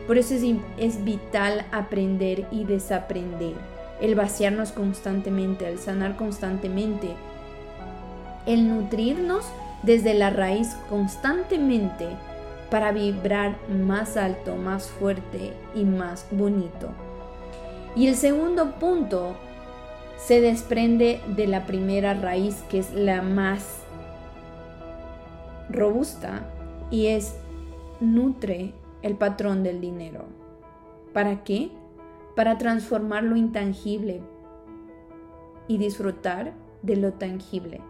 Por 0.07 0.17
eso 0.17 0.33
es, 0.33 0.43
es 0.77 1.03
vital 1.03 1.65
aprender 1.71 2.47
y 2.51 2.65
desaprender, 2.65 3.53
el 4.01 4.15
vaciarnos 4.15 4.71
constantemente, 4.71 5.67
el 5.67 5.79
sanar 5.79 6.17
constantemente, 6.17 7.09
el 8.45 8.67
nutrirnos 8.67 9.45
desde 9.83 10.13
la 10.13 10.29
raíz 10.29 10.75
constantemente 10.89 12.07
para 12.69 12.91
vibrar 12.91 13.55
más 13.69 14.17
alto, 14.17 14.55
más 14.55 14.87
fuerte 14.87 15.53
y 15.75 15.83
más 15.83 16.25
bonito. 16.31 16.89
Y 17.95 18.07
el 18.07 18.15
segundo 18.15 18.71
punto 18.79 19.35
se 20.25 20.39
desprende 20.39 21.21
de 21.35 21.47
la 21.47 21.65
primera 21.65 22.13
raíz 22.13 22.63
que 22.69 22.79
es 22.79 22.93
la 22.93 23.21
más 23.21 23.79
robusta 25.69 26.49
y 26.91 27.07
es 27.07 27.35
nutre 27.99 28.73
el 29.01 29.15
patrón 29.15 29.63
del 29.63 29.81
dinero. 29.81 30.25
¿Para 31.11 31.43
qué? 31.43 31.71
Para 32.35 32.57
transformar 32.57 33.23
lo 33.23 33.35
intangible 33.35 34.21
y 35.67 35.77
disfrutar 35.77 36.53
de 36.81 36.95
lo 36.95 37.13
tangible. 37.13 37.81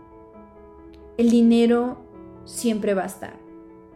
El 1.17 1.29
dinero 1.29 1.97
siempre 2.45 2.95
va 2.95 3.03
a 3.03 3.07
estar, 3.07 3.35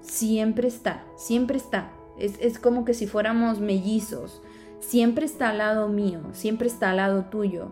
siempre 0.02 0.68
está, 0.68 1.06
siempre 1.16 1.58
está. 1.58 1.92
Es, 2.20 2.60
como 2.60 2.86
que 2.86 2.94
si 2.94 3.08
fuéramos 3.08 3.60
mellizos, 3.60 4.42
siempre 4.80 5.26
está 5.26 5.50
al 5.50 5.60
lado 5.60 5.88
mío, 5.88 6.20
siempre 6.34 6.68
está 6.68 6.92
al 6.92 6.98
lado 6.98 7.26
tuyo, 7.26 7.72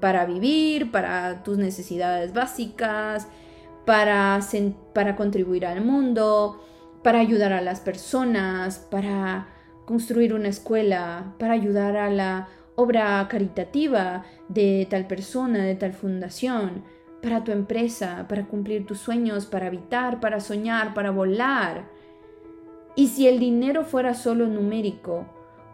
para 0.00 0.24
vivir, 0.24 0.90
para 0.90 1.42
tus 1.42 1.58
necesidades 1.58 2.32
básicas, 2.32 3.28
para, 3.84 4.40
para 4.92 5.16
contribuir 5.16 5.66
al 5.66 5.84
mundo, 5.84 6.62
para 7.02 7.20
ayudar 7.20 7.52
a 7.52 7.60
las 7.60 7.80
personas, 7.80 8.78
para 8.90 9.48
construir 9.86 10.34
una 10.34 10.48
escuela, 10.48 11.34
para 11.38 11.54
ayudar 11.54 11.96
a 11.96 12.10
la 12.10 12.48
obra 12.74 13.26
caritativa 13.28 14.24
de 14.48 14.86
tal 14.90 15.06
persona, 15.06 15.64
de 15.64 15.74
tal 15.74 15.94
fundación 15.94 16.84
para 17.22 17.42
tu 17.42 17.50
empresa, 17.50 18.26
para 18.28 18.46
cumplir 18.46 18.86
tus 18.86 18.98
sueños, 18.98 19.46
para 19.46 19.66
habitar, 19.66 20.20
para 20.20 20.40
soñar, 20.40 20.94
para 20.94 21.10
volar. 21.10 21.88
Y 22.94 23.08
si 23.08 23.26
el 23.26 23.38
dinero 23.38 23.84
fuera 23.84 24.14
solo 24.14 24.46
numérico, 24.46 25.26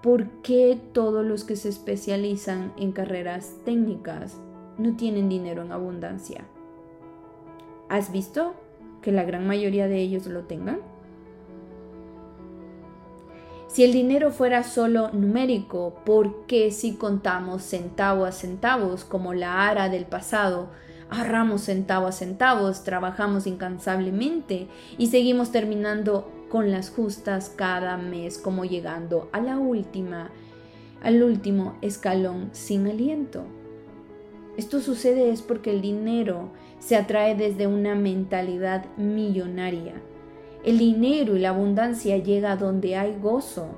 ¿por 0.05 0.27
qué 0.43 0.79
todos 0.93 1.25
los 1.25 1.45
que 1.45 1.57
se 1.57 1.71
especializan 1.71 2.75
en 2.77 2.93
carreras 2.93 3.55
técnicas 3.64 4.37
no 4.77 4.97
tienen 4.97 5.31
dinero 5.31 5.62
en 5.62 5.73
abundancia? 5.73 6.45
¿Has 7.88 8.12
visto 8.12 8.53
que 9.01 9.12
la 9.12 9.25
gran 9.25 9.47
mayoría 9.47 9.88
de 9.88 10.03
ellos 10.03 10.27
lo 10.27 10.43
tengan? 10.43 10.81
Si 13.67 13.83
el 13.83 13.95
dinero 13.95 14.31
fuera 14.31 14.62
solo 14.62 15.11
numérico, 15.11 15.95
¿por 16.05 16.45
qué 16.45 16.71
si 16.71 16.97
contamos 16.97 17.62
centavo 17.62 18.27
a 18.27 18.33
centavos 18.33 19.07
como 19.07 19.33
la 19.33 19.67
ara 19.67 19.88
del 19.88 20.05
pasado 20.05 20.69
ahorramos 21.11 21.62
centavo 21.62 22.07
a 22.07 22.12
centavos, 22.12 22.85
trabajamos 22.85 23.47
incansablemente 23.47 24.69
y 24.99 25.09
seguimos 25.09 25.53
terminando 25.53 26.29
con 26.55 26.71
las 26.71 26.88
justas 26.88 27.51
cada 27.57 27.97
mes 27.97 28.38
como 28.38 28.64
llegando 28.64 29.29
a 29.33 29.40
la 29.40 29.59
última, 29.59 30.31
al 31.03 31.21
último 31.21 31.75
escalón 31.83 32.51
sin 32.53 32.87
aliento. 32.87 33.43
Esto 34.57 34.79
sucede 34.79 35.31
es 35.31 35.43
porque 35.43 35.73
el 35.73 35.83
dinero 35.83 36.51
se 36.79 36.95
atrae 36.95 37.35
desde 37.35 37.67
una 37.67 37.97
mentalidad 37.97 38.85
millonaria. 38.97 39.95
El 40.64 40.79
dinero 40.79 41.35
y 41.35 41.40
la 41.40 41.49
abundancia 41.49 42.19
llega 42.19 42.55
donde 42.55 42.95
hay 42.95 43.19
gozo. 43.21 43.71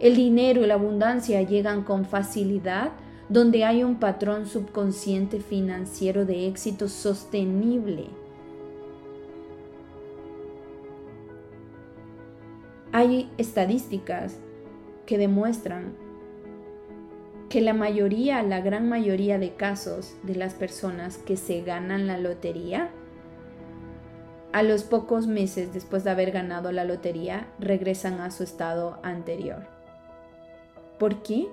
El 0.00 0.16
dinero 0.16 0.62
y 0.62 0.66
la 0.66 0.76
abundancia 0.76 1.42
llegan 1.42 1.82
con 1.82 2.06
facilidad 2.06 2.92
donde 3.28 3.66
hay 3.66 3.84
un 3.84 3.96
patrón 3.96 4.46
subconsciente 4.46 5.40
financiero 5.40 6.24
de 6.24 6.48
éxito 6.48 6.88
sostenible. 6.88 8.23
Hay 12.94 13.30
estadísticas 13.36 14.38
que 15.04 15.18
demuestran 15.18 15.94
que 17.50 17.60
la 17.60 17.74
mayoría, 17.74 18.42
la 18.42 18.62
gran 18.62 18.88
mayoría 18.88 19.38
de 19.38 19.54
casos 19.54 20.14
de 20.22 20.36
las 20.36 20.54
personas 20.54 21.18
que 21.18 21.36
se 21.36 21.60
ganan 21.60 22.06
la 22.06 22.16
lotería, 22.16 22.88
a 24.52 24.62
los 24.62 24.84
pocos 24.84 25.26
meses 25.26 25.74
después 25.74 26.04
de 26.04 26.10
haber 26.10 26.30
ganado 26.30 26.72
la 26.72 26.84
lotería, 26.84 27.48
regresan 27.58 28.20
a 28.20 28.30
su 28.30 28.44
estado 28.44 28.98
anterior. 29.02 29.66
¿Por 30.98 31.22
qué? 31.22 31.48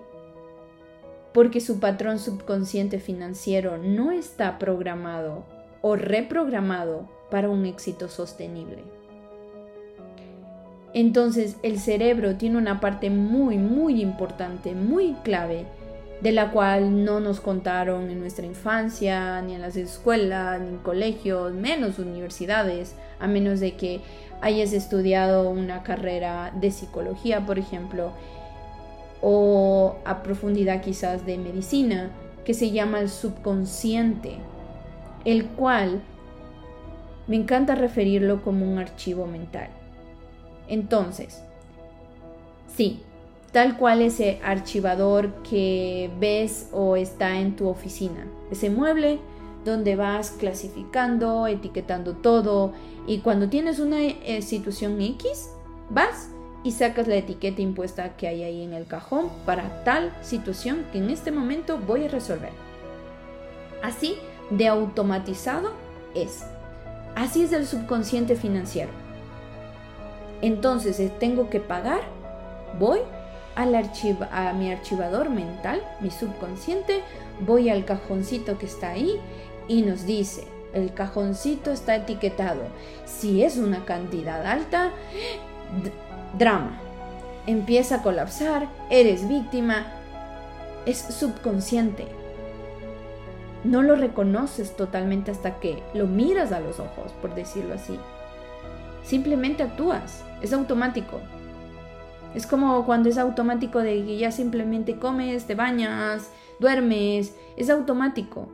porque 1.34 1.62
su 1.62 1.80
patrón 1.80 2.20
subconsciente 2.20 3.00
financiero 3.00 3.78
no 3.78 4.12
está 4.12 4.60
programado 4.60 5.46
o 5.82 5.96
reprogramado 5.96 7.10
para 7.30 7.50
un 7.50 7.66
éxito 7.66 8.10
sostenible. 8.10 8.84
Entonces 10.94 11.56
el 11.64 11.80
cerebro 11.80 12.36
tiene 12.36 12.58
una 12.58 12.80
parte 12.80 13.10
muy, 13.10 13.58
muy 13.58 14.02
importante, 14.02 14.74
muy 14.74 15.14
clave, 15.24 15.66
de 16.22 16.32
la 16.32 16.52
cual 16.52 17.04
no 17.04 17.20
nos 17.20 17.40
contaron 17.40 18.10
en 18.10 18.20
nuestra 18.20 18.46
infancia, 18.46 19.42
ni 19.42 19.56
en 19.56 19.62
las 19.62 19.76
escuelas, 19.76 20.60
ni 20.60 20.68
en 20.68 20.78
colegios, 20.78 21.54
menos 21.54 21.98
universidades, 21.98 22.96
a 23.20 23.28
menos 23.28 23.60
de 23.60 23.76
que 23.76 24.02
hayas 24.42 24.74
estudiado 24.74 25.50
una 25.50 25.82
carrera 25.84 26.52
de 26.60 26.72
psicología, 26.72 27.46
por 27.46 27.58
ejemplo, 27.58 28.12
o 29.22 29.96
a 30.04 30.22
profundidad 30.24 30.82
quizás 30.82 31.26
de 31.26 31.38
medicina, 31.38 32.12
que 32.44 32.54
se 32.54 32.72
llama 32.72 33.00
el 33.00 33.10
subconsciente, 33.10 34.36
el 35.26 35.46
cual 35.46 36.02
me 37.28 37.36
encanta 37.36 37.76
referirlo 37.76 38.44
como 38.44 38.70
un 38.70 38.80
archivo 38.80 39.26
mental. 39.26 39.70
Entonces, 40.72 41.44
sí, 42.74 43.02
tal 43.52 43.76
cual 43.76 44.02
ese 44.02 44.40
archivador 44.42 45.34
que 45.44 46.10
ves 46.18 46.70
o 46.72 46.96
está 46.96 47.40
en 47.40 47.58
tu 47.58 47.68
oficina, 47.68 48.26
ese 48.52 48.70
mueble 48.70 49.20
donde 49.66 49.98
vas 49.98 50.32
clasificando, 50.32 51.46
etiquetando 51.46 52.14
todo 52.14 52.72
y 53.06 53.20
cuando 53.20 53.50
tienes 53.50 53.80
una 53.80 54.02
eh, 54.02 54.42
situación 54.42 55.02
X, 55.02 55.50
vas 55.90 56.30
y 56.64 56.72
sacas 56.72 57.06
la 57.06 57.16
etiqueta 57.16 57.62
impuesta 57.62 58.16
que 58.16 58.30
hay 58.30 58.44
ahí 58.44 58.64
en 58.64 58.72
el 58.72 58.86
cajón 58.86 59.28
para 59.46 59.84
tal 59.84 60.16
situación 60.22 60.86
que 60.94 61.00
en 61.00 61.10
este 61.10 61.32
momento 61.34 61.80
voy 61.86 62.06
a 62.06 62.08
resolver. 62.08 62.52
Así 63.84 64.16
de 64.50 64.70
automatizado 64.70 65.72
es. 66.16 66.46
Así 67.14 67.44
es 67.44 67.52
el 67.52 67.68
subconsciente 67.68 68.38
financiero. 68.38 69.01
Entonces, 70.42 70.98
si 70.98 71.10
tengo 71.10 71.50
que 71.50 71.60
pagar, 71.60 72.02
voy 72.80 73.00
al 73.56 73.76
a 73.76 74.54
mi 74.54 74.72
archivador 74.72 75.30
mental, 75.30 75.82
mi 76.00 76.10
subconsciente, 76.10 77.04
voy 77.42 77.70
al 77.70 77.86
cajoncito 77.86 78.58
que 78.58 78.66
está 78.66 78.92
ahí 78.92 79.20
y 79.68 79.82
nos 79.82 80.06
dice, 80.06 80.48
el 80.74 80.94
cajoncito 80.94 81.72
está 81.72 81.96
etiquetado. 81.96 82.62
Si 83.06 83.44
es 83.44 83.58
una 83.58 83.86
cantidad 83.86 84.46
alta, 84.46 84.92
drama. 86.38 86.80
Empieza 87.46 87.96
a 87.96 88.04
colapsar, 88.04 88.68
eres 88.90 89.28
víctima, 89.28 89.88
es 90.86 90.98
subconsciente. 90.98 92.06
No 93.64 93.84
lo 93.84 93.96
reconoces 93.96 94.76
totalmente 94.76 95.32
hasta 95.32 95.60
que 95.60 95.84
lo 95.94 96.08
miras 96.08 96.52
a 96.52 96.60
los 96.60 96.80
ojos, 96.80 97.12
por 97.22 97.36
decirlo 97.36 97.76
así. 97.76 98.00
Simplemente 99.04 99.64
actúas, 99.64 100.24
es 100.42 100.54
automático. 100.54 101.20
Es 102.34 102.48
como 102.48 102.86
cuando 102.86 103.10
es 103.10 103.18
automático 103.18 103.80
de 103.80 104.06
que 104.06 104.18
ya 104.18 104.32
simplemente 104.32 104.98
comes, 104.98 105.46
te 105.46 105.56
bañas, 105.56 106.30
duermes, 106.60 107.36
es 107.58 107.70
automático. 107.70 108.48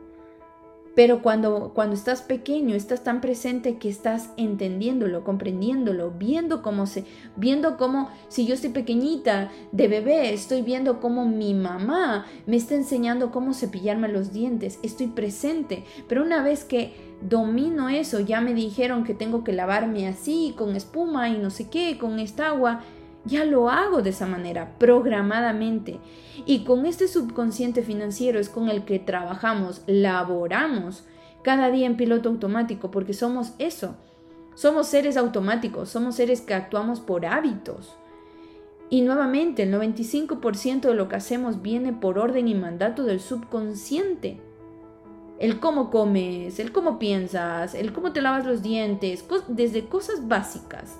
Pero 0.98 1.22
cuando, 1.22 1.70
cuando 1.74 1.94
estás 1.94 2.22
pequeño, 2.22 2.74
estás 2.74 3.04
tan 3.04 3.20
presente 3.20 3.78
que 3.78 3.88
estás 3.88 4.30
entendiéndolo, 4.36 5.22
comprendiéndolo, 5.22 6.10
viendo 6.10 6.60
cómo 6.60 6.88
se, 6.88 7.04
viendo 7.36 7.76
cómo, 7.76 8.10
si 8.26 8.46
yo 8.46 8.54
estoy 8.54 8.70
pequeñita, 8.70 9.52
de 9.70 9.86
bebé, 9.86 10.34
estoy 10.34 10.62
viendo 10.62 10.98
cómo 10.98 11.24
mi 11.24 11.54
mamá 11.54 12.26
me 12.46 12.56
está 12.56 12.74
enseñando 12.74 13.30
cómo 13.30 13.54
cepillarme 13.54 14.08
los 14.08 14.32
dientes, 14.32 14.80
estoy 14.82 15.06
presente. 15.06 15.84
Pero 16.08 16.24
una 16.24 16.42
vez 16.42 16.64
que 16.64 16.94
domino 17.20 17.88
eso, 17.88 18.18
ya 18.18 18.40
me 18.40 18.52
dijeron 18.52 19.04
que 19.04 19.14
tengo 19.14 19.44
que 19.44 19.52
lavarme 19.52 20.08
así, 20.08 20.52
con 20.58 20.74
espuma 20.74 21.28
y 21.28 21.38
no 21.38 21.50
sé 21.50 21.68
qué, 21.70 21.96
con 21.96 22.18
esta 22.18 22.48
agua, 22.48 22.82
ya 23.28 23.44
lo 23.44 23.70
hago 23.70 24.02
de 24.02 24.10
esa 24.10 24.26
manera, 24.26 24.74
programadamente. 24.78 26.00
Y 26.46 26.64
con 26.64 26.86
este 26.86 27.06
subconsciente 27.06 27.82
financiero 27.82 28.40
es 28.40 28.48
con 28.48 28.68
el 28.68 28.84
que 28.84 28.98
trabajamos, 28.98 29.82
laboramos 29.86 31.04
cada 31.42 31.70
día 31.70 31.86
en 31.86 31.96
piloto 31.96 32.28
automático, 32.28 32.90
porque 32.90 33.12
somos 33.14 33.52
eso. 33.58 33.94
Somos 34.54 34.88
seres 34.88 35.16
automáticos, 35.16 35.88
somos 35.88 36.16
seres 36.16 36.40
que 36.40 36.54
actuamos 36.54 37.00
por 37.00 37.24
hábitos. 37.26 37.94
Y 38.90 39.02
nuevamente, 39.02 39.64
el 39.64 39.72
95% 39.72 40.80
de 40.80 40.94
lo 40.94 41.08
que 41.08 41.16
hacemos 41.16 41.62
viene 41.62 41.92
por 41.92 42.18
orden 42.18 42.48
y 42.48 42.54
mandato 42.54 43.04
del 43.04 43.20
subconsciente. 43.20 44.40
El 45.38 45.60
cómo 45.60 45.90
comes, 45.90 46.58
el 46.58 46.72
cómo 46.72 46.98
piensas, 46.98 47.74
el 47.74 47.92
cómo 47.92 48.12
te 48.12 48.22
lavas 48.22 48.46
los 48.46 48.62
dientes, 48.62 49.24
desde 49.48 49.86
cosas 49.86 50.26
básicas 50.26 50.98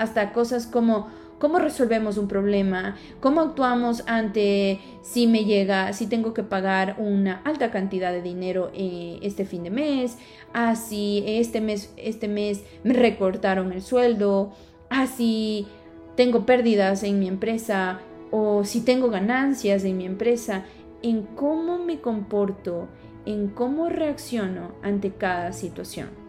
hasta 0.00 0.32
cosas 0.32 0.66
como 0.66 1.08
cómo 1.40 1.58
resolvemos 1.58 2.18
un 2.18 2.28
problema, 2.28 2.96
cómo 3.18 3.40
actuamos 3.40 4.04
ante 4.06 4.78
si 5.02 5.26
me 5.26 5.44
llega, 5.44 5.92
si 5.94 6.06
tengo 6.06 6.34
que 6.34 6.44
pagar 6.44 6.96
una 6.98 7.40
alta 7.44 7.72
cantidad 7.72 8.12
de 8.12 8.22
dinero 8.22 8.70
eh, 8.74 9.18
este 9.22 9.44
fin 9.44 9.64
de 9.64 9.70
mes, 9.70 10.18
así 10.52 11.24
este 11.26 11.60
mes, 11.60 11.92
este 11.96 12.28
mes 12.28 12.62
me 12.84 12.92
recortaron 12.92 13.72
el 13.72 13.82
sueldo, 13.82 14.52
así 14.90 15.66
tengo 16.14 16.44
pérdidas 16.46 17.02
en 17.02 17.18
mi 17.18 17.26
empresa. 17.26 18.00
O 18.32 18.62
si 18.62 18.82
tengo 18.82 19.10
ganancias 19.10 19.82
en 19.82 19.96
mi 19.96 20.04
empresa, 20.04 20.64
en 21.02 21.22
cómo 21.22 21.78
me 21.78 22.00
comporto, 22.00 22.86
en 23.26 23.48
cómo 23.48 23.88
reacciono 23.88 24.72
ante 24.82 25.10
cada 25.10 25.52
situación. 25.52 26.19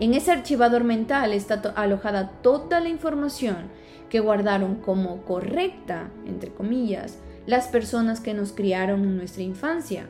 En 0.00 0.14
ese 0.14 0.30
archivador 0.30 0.84
mental 0.84 1.32
está 1.32 1.54
alojada 1.74 2.30
toda 2.40 2.80
la 2.80 2.88
información 2.88 3.68
que 4.08 4.20
guardaron 4.20 4.76
como 4.76 5.22
correcta, 5.24 6.10
entre 6.24 6.52
comillas, 6.52 7.18
las 7.46 7.66
personas 7.68 8.20
que 8.20 8.32
nos 8.32 8.52
criaron 8.52 9.02
en 9.02 9.16
nuestra 9.16 9.42
infancia. 9.42 10.06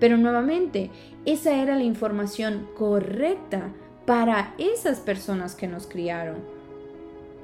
Pero 0.00 0.16
nuevamente, 0.16 0.90
esa 1.26 1.54
era 1.54 1.76
la 1.76 1.84
información 1.84 2.68
correcta 2.76 3.72
para 4.06 4.54
esas 4.58 4.98
personas 4.98 5.54
que 5.54 5.68
nos 5.68 5.86
criaron. 5.86 6.36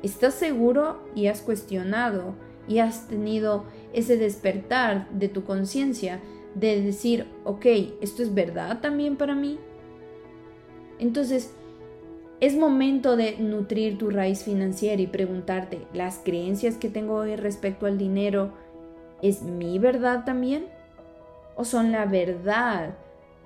¿Estás 0.02 0.34
seguro 0.34 1.02
y 1.14 1.26
has 1.26 1.42
cuestionado 1.42 2.34
y 2.66 2.78
has 2.78 3.08
tenido 3.08 3.64
ese 3.92 4.16
despertar 4.16 5.08
de 5.10 5.28
tu 5.28 5.44
conciencia 5.44 6.20
de 6.54 6.80
decir, 6.80 7.26
ok, 7.44 7.66
¿esto 8.00 8.22
es 8.22 8.32
verdad 8.32 8.80
también 8.80 9.16
para 9.16 9.34
mí? 9.34 9.58
Entonces, 10.98 11.52
es 12.40 12.56
momento 12.56 13.16
de 13.16 13.36
nutrir 13.38 13.98
tu 13.98 14.10
raíz 14.10 14.44
financiera 14.44 15.02
y 15.02 15.08
preguntarte, 15.08 15.86
¿las 15.92 16.18
creencias 16.18 16.76
que 16.76 16.88
tengo 16.88 17.16
hoy 17.16 17.34
respecto 17.34 17.86
al 17.86 17.98
dinero 17.98 18.52
es 19.22 19.42
mi 19.42 19.78
verdad 19.78 20.24
también? 20.24 20.66
¿O 21.56 21.64
son 21.64 21.90
la 21.90 22.06
verdad 22.06 22.94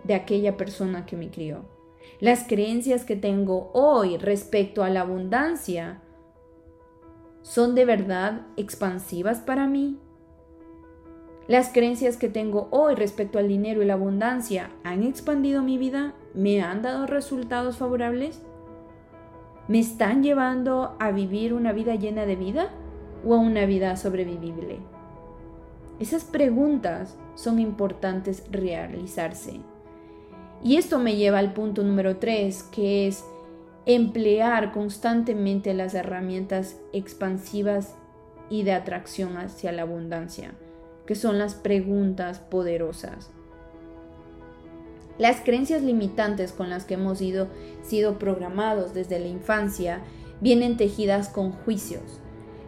de 0.05 0.15
aquella 0.15 0.59
persona 0.59 1.07
que 1.07 1.17
me 1.17 1.31
crió? 1.31 1.65
Las 2.21 2.47
creencias 2.47 3.05
que 3.05 3.17
tengo 3.17 3.71
hoy 3.73 4.19
respecto 4.19 4.85
a 4.85 4.91
la 4.91 5.01
abundancia 5.01 6.03
son 7.41 7.75
de 7.75 7.85
verdad 7.85 8.43
expansivas 8.57 9.41
para 9.41 9.67
mí? 9.67 9.99
¿Las 11.49 11.71
creencias 11.73 12.17
que 12.17 12.29
tengo 12.29 12.69
hoy 12.71 12.95
respecto 12.95 13.39
al 13.39 13.49
dinero 13.49 13.83
y 13.83 13.87
la 13.87 13.95
abundancia 13.95 14.71
han 14.85 15.03
expandido 15.03 15.63
mi 15.63 15.77
vida? 15.77 16.15
¿Me 16.35 16.63
han 16.63 16.83
dado 16.83 17.07
resultados 17.07 17.79
favorables? 17.79 18.43
¿Me 19.69 19.79
están 19.79 20.23
llevando 20.23 20.97
a 20.99 21.11
vivir 21.13 21.55
una 21.55 21.73
vida 21.73 21.95
llena 21.95 22.27
de 22.27 22.37
vida 22.37 22.71
o 23.25 23.35
a 23.35 23.39
una 23.39 23.65
vida 23.67 23.97
sobrevivible? 23.97 24.79
Esas 26.01 26.25
preguntas 26.25 27.17
son 27.35 27.59
importantes 27.59 28.45
realizarse. 28.51 29.61
Y 30.65 30.77
esto 30.77 30.99
me 30.99 31.17
lleva 31.17 31.39
al 31.39 31.53
punto 31.53 31.83
número 31.83 32.17
3, 32.17 32.63
que 32.65 33.07
es 33.07 33.25
emplear 33.87 34.73
constantemente 34.73 35.75
las 35.75 35.95
herramientas 35.95 36.81
expansivas 36.93 37.97
y 38.51 38.63
de 38.63 38.73
atracción 38.73 39.37
hacia 39.37 39.73
la 39.73 39.83
abundancia 39.83 40.53
que 41.07 41.15
son 41.15 41.39
las 41.39 41.55
preguntas 41.55 42.39
poderosas. 42.39 43.31
Las 45.19 45.41
creencias 45.41 45.83
limitantes 45.83 46.53
con 46.53 46.71
las 46.71 46.85
que 46.85 46.95
hemos 46.95 47.19
sido, 47.19 47.49
programados 48.19 48.95
desde 48.95 49.19
la 49.19 49.29
infancia 49.29 50.01
vienen 50.41 50.77
tejidas 50.77 51.29
con 51.29 51.53
juicios. 51.53 52.21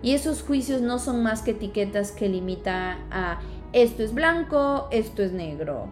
Y 0.03 0.13
esos 0.13 0.43
juicios 0.43 0.83
no 0.83 0.99
son 0.99 1.23
más 1.23 1.43
que 1.43 1.53
etiquetas 1.53 2.13
que 2.13 2.29
limitan 2.29 2.99
a 3.11 3.41
esto 3.73 4.03
es 4.05 4.15
blanco, 4.15 4.87
esto 4.91 5.23
es 5.23 5.33
negro, 5.33 5.89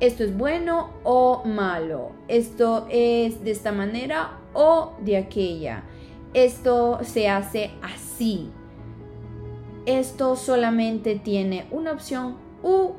esto 0.00 0.22
es 0.22 0.36
bueno 0.36 0.90
o 1.02 1.42
malo, 1.44 2.12
esto 2.28 2.86
es 2.88 3.42
de 3.42 3.50
esta 3.50 3.72
manera 3.72 4.38
o 4.54 4.92
de 5.00 5.16
aquella, 5.16 5.82
esto 6.32 7.00
se 7.02 7.28
hace 7.28 7.72
así, 7.82 8.48
esto 9.84 10.36
solamente 10.36 11.16
tiene 11.16 11.66
una 11.70 11.92
opción 11.92 12.36
u 12.62 12.92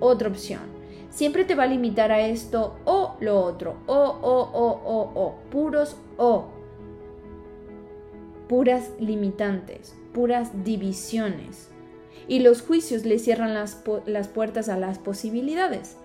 otra 0.00 0.28
opción. 0.28 0.73
Siempre 1.14 1.44
te 1.44 1.54
va 1.54 1.62
a 1.62 1.68
limitar 1.68 2.10
a 2.10 2.26
esto 2.26 2.74
o 2.84 3.14
lo 3.20 3.40
otro, 3.40 3.76
o, 3.86 3.94
o, 3.94 4.50
o, 4.50 4.68
o, 4.84 5.12
o, 5.14 5.36
puros 5.48 5.96
o. 6.16 6.46
Puras 8.48 8.90
limitantes, 8.98 9.94
puras 10.12 10.64
divisiones. 10.64 11.70
Y 12.26 12.40
los 12.40 12.62
juicios 12.62 13.04
le 13.04 13.20
cierran 13.20 13.54
las, 13.54 13.84
las 14.06 14.26
puertas 14.26 14.68
a 14.68 14.76
las 14.76 14.98
posibilidades. 14.98 15.96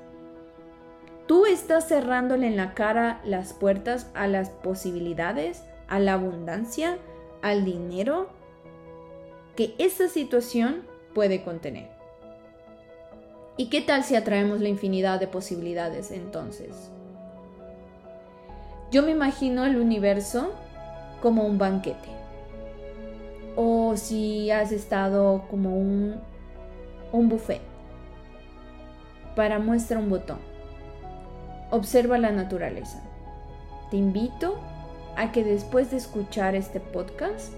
Tú 1.26 1.48
estás 1.48 1.88
cerrándole 1.88 2.46
en 2.46 2.56
la 2.56 2.76
cara 2.76 3.20
las 3.26 3.54
puertas 3.54 4.12
a 4.14 4.28
las 4.28 4.52
posibilidades, 4.52 5.64
a 5.88 6.00
la 6.00 6.14
abundancia, 6.14 7.00
al 7.42 7.66
dinero, 7.66 8.30
que 9.56 9.74
esa 9.80 10.08
situación 10.08 10.84
puede 11.16 11.42
contener. 11.44 11.99
¿Y 13.60 13.66
qué 13.66 13.82
tal 13.82 14.06
si 14.06 14.16
atraemos 14.16 14.62
la 14.62 14.70
infinidad 14.70 15.20
de 15.20 15.28
posibilidades 15.28 16.12
entonces? 16.12 16.90
Yo 18.90 19.04
me 19.04 19.12
imagino 19.12 19.66
el 19.66 19.76
universo 19.76 20.54
como 21.22 21.44
un 21.44 21.58
banquete. 21.58 22.08
O 23.58 23.98
si 23.98 24.50
has 24.50 24.72
estado 24.72 25.44
como 25.50 25.76
un, 25.76 26.22
un 27.12 27.28
buffet. 27.28 27.60
Para 29.36 29.60
muestra 29.60 30.00
un 30.00 30.10
botón. 30.10 30.40
Observa 31.70 32.18
la 32.18 32.32
naturaleza. 32.32 33.04
Te 33.92 33.98
invito 33.98 34.56
a 35.18 35.34
que 35.34 35.44
después 35.44 35.92
de 35.92 35.98
escuchar 35.98 36.56
este 36.56 36.80
podcast 36.80 37.52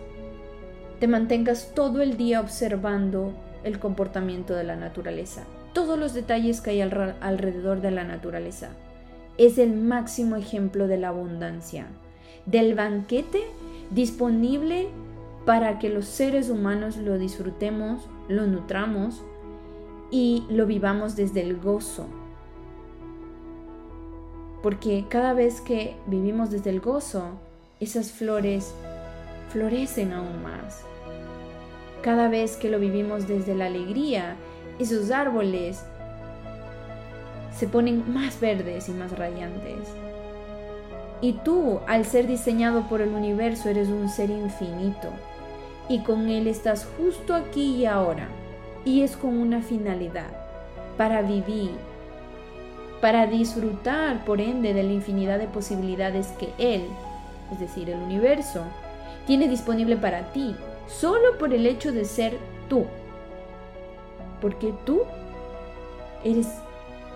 te 0.99 1.07
mantengas 1.07 1.73
todo 1.75 2.01
el 2.01 2.17
día 2.17 2.41
observando 2.41 3.33
el 3.63 3.77
comportamiento 3.77 4.55
de 4.55 4.63
la 4.63 4.75
naturaleza, 4.75 5.43
todos 5.73 5.97
los 5.97 6.13
detalles 6.13 6.61
que 6.61 6.71
hay 6.71 6.81
alrededor 6.81 7.81
de 7.81 7.91
la 7.91 8.03
naturaleza. 8.03 8.69
Es 9.37 9.57
el 9.57 9.73
máximo 9.73 10.35
ejemplo 10.35 10.87
de 10.87 10.97
la 10.97 11.09
abundancia, 11.09 11.87
del 12.45 12.75
banquete 12.75 13.43
disponible 13.91 14.89
para 15.45 15.79
que 15.79 15.89
los 15.89 16.05
seres 16.05 16.49
humanos 16.49 16.97
lo 16.97 17.17
disfrutemos, 17.17 18.07
lo 18.27 18.45
nutramos 18.45 19.23
y 20.11 20.45
lo 20.49 20.65
vivamos 20.65 21.15
desde 21.15 21.41
el 21.41 21.57
gozo. 21.57 22.05
Porque 24.61 25.05
cada 25.09 25.33
vez 25.33 25.61
que 25.61 25.95
vivimos 26.05 26.51
desde 26.51 26.69
el 26.69 26.81
gozo, 26.81 27.39
esas 27.79 28.11
flores 28.11 28.75
florecen 29.49 30.13
aún 30.13 30.43
más. 30.43 30.83
Cada 32.03 32.29
vez 32.29 32.57
que 32.57 32.69
lo 32.69 32.79
vivimos 32.79 33.27
desde 33.27 33.55
la 33.55 33.65
alegría, 33.65 34.35
esos 34.81 35.11
árboles 35.11 35.83
se 37.55 37.67
ponen 37.67 38.11
más 38.11 38.39
verdes 38.39 38.89
y 38.89 38.91
más 38.91 39.17
radiantes. 39.17 39.89
Y 41.21 41.33
tú, 41.33 41.79
al 41.87 42.05
ser 42.05 42.25
diseñado 42.27 42.87
por 42.89 43.01
el 43.01 43.09
universo, 43.09 43.69
eres 43.69 43.89
un 43.89 44.09
ser 44.09 44.29
infinito. 44.29 45.09
Y 45.87 45.99
con 45.99 46.29
él 46.29 46.47
estás 46.47 46.87
justo 46.97 47.35
aquí 47.35 47.75
y 47.75 47.85
ahora. 47.85 48.27
Y 48.85 49.01
es 49.01 49.15
con 49.15 49.37
una 49.37 49.61
finalidad, 49.61 50.31
para 50.97 51.21
vivir, 51.21 51.71
para 53.01 53.27
disfrutar, 53.27 54.25
por 54.25 54.41
ende, 54.41 54.73
de 54.73 54.83
la 54.83 54.93
infinidad 54.93 55.37
de 55.37 55.47
posibilidades 55.47 56.27
que 56.39 56.49
él, 56.57 56.85
es 57.51 57.59
decir, 57.59 57.89
el 57.89 57.99
universo, 57.99 58.63
tiene 59.27 59.47
disponible 59.47 59.97
para 59.97 60.31
ti 60.31 60.55
solo 60.87 61.37
por 61.37 61.53
el 61.53 61.65
hecho 61.65 61.91
de 61.91 62.05
ser 62.05 62.37
tú. 62.69 62.85
Porque 64.41 64.73
tú 64.85 65.01
eres 66.23 66.47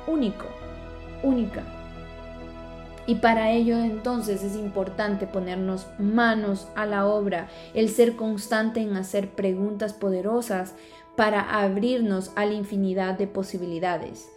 único, 0.07 0.45
única. 1.23 1.63
Y 3.07 3.15
para 3.15 3.51
ello 3.51 3.77
entonces 3.77 4.43
es 4.43 4.55
importante 4.55 5.27
ponernos 5.27 5.87
manos 5.99 6.67
a 6.75 6.85
la 6.85 7.05
obra, 7.05 7.49
el 7.73 7.89
ser 7.89 8.15
constante 8.15 8.81
en 8.81 8.95
hacer 8.95 9.29
preguntas 9.31 9.93
poderosas 9.93 10.75
para 11.15 11.61
abrirnos 11.61 12.31
a 12.35 12.45
la 12.45 12.53
infinidad 12.53 13.17
de 13.17 13.27
posibilidades. 13.27 14.31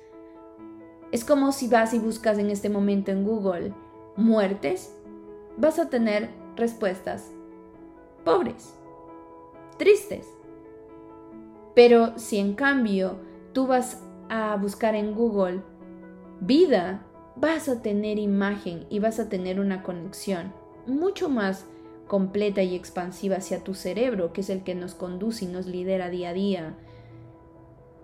Es 1.13 1.25
como 1.25 1.53
si 1.53 1.69
vas 1.69 1.95
y 1.95 1.99
buscas 1.99 2.39
en 2.39 2.51
este 2.51 2.69
momento 2.69 3.11
en 3.11 3.25
Google 3.25 3.73
muertes, 4.17 4.95
vas 5.57 5.79
a 5.79 5.89
tener 5.89 6.29
respuestas 6.57 7.31
pobres, 8.25 8.75
tristes. 9.79 10.27
Pero 11.79 12.19
si 12.19 12.39
en 12.39 12.55
cambio 12.55 13.21
tú 13.53 13.69
vas 13.69 14.03
a 14.29 14.57
buscar 14.57 14.97
en 14.97 15.15
Google 15.15 15.63
vida, 16.41 17.07
vas 17.37 17.69
a 17.69 17.83
tener 17.83 18.19
imagen 18.19 18.85
y 18.91 18.99
vas 18.99 19.21
a 19.21 19.29
tener 19.29 19.61
una 19.61 19.85
conexión 19.85 20.53
mucho 20.89 21.29
más 21.29 21.67
completa 22.09 22.65
y 22.65 22.75
expansiva 22.75 23.37
hacia 23.37 23.63
tu 23.63 23.75
cerebro, 23.75 24.33
que 24.33 24.41
es 24.41 24.51
el 24.51 24.65
que 24.65 24.75
nos 24.75 24.97
conduce 24.97 25.45
y 25.45 25.49
nos 25.49 25.67
lidera 25.69 26.11
día 26.11 26.31
a 26.31 26.33
día, 26.33 26.75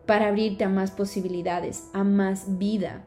para 0.07 0.29
abrirte 0.29 0.63
a 0.63 0.69
más 0.69 0.93
posibilidades, 0.93 1.91
a 1.95 2.05
más 2.05 2.59
vida. 2.59 3.05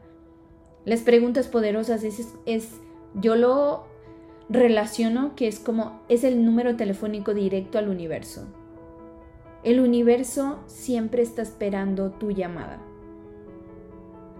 Las 0.84 1.00
preguntas 1.00 1.48
poderosas 1.48 2.04
es, 2.04 2.34
es 2.44 2.78
yo 3.14 3.36
lo 3.36 3.86
relaciono 4.50 5.34
que 5.34 5.48
es 5.48 5.60
como 5.60 6.02
es 6.10 6.24
el 6.24 6.44
número 6.44 6.76
telefónico 6.76 7.32
directo 7.32 7.78
al 7.78 7.88
universo. 7.88 8.46
El 9.68 9.80
universo 9.80 10.60
siempre 10.64 11.20
está 11.20 11.42
esperando 11.42 12.12
tu 12.12 12.30
llamada. 12.30 12.78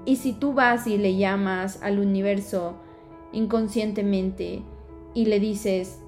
Y 0.06 0.16
si 0.16 0.32
tú 0.32 0.54
vas 0.54 0.86
y 0.86 0.96
le 0.96 1.18
llamas 1.18 1.82
al 1.82 1.98
universo 1.98 2.76
inconscientemente 3.32 4.62
y 5.12 5.26
le 5.26 5.38
dices 5.38 6.00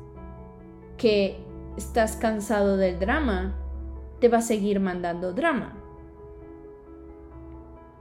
que 0.96 1.36
estás 1.76 2.16
cansado 2.16 2.78
del 2.78 2.98
drama, 2.98 3.58
te 4.20 4.30
va 4.30 4.38
a 4.38 4.40
seguir 4.40 4.80
mandando 4.80 5.34
drama. 5.34 5.76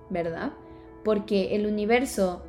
¿Verdad? 0.09 0.53
Porque 1.03 1.53
el 1.53 1.65
universo 1.65 2.43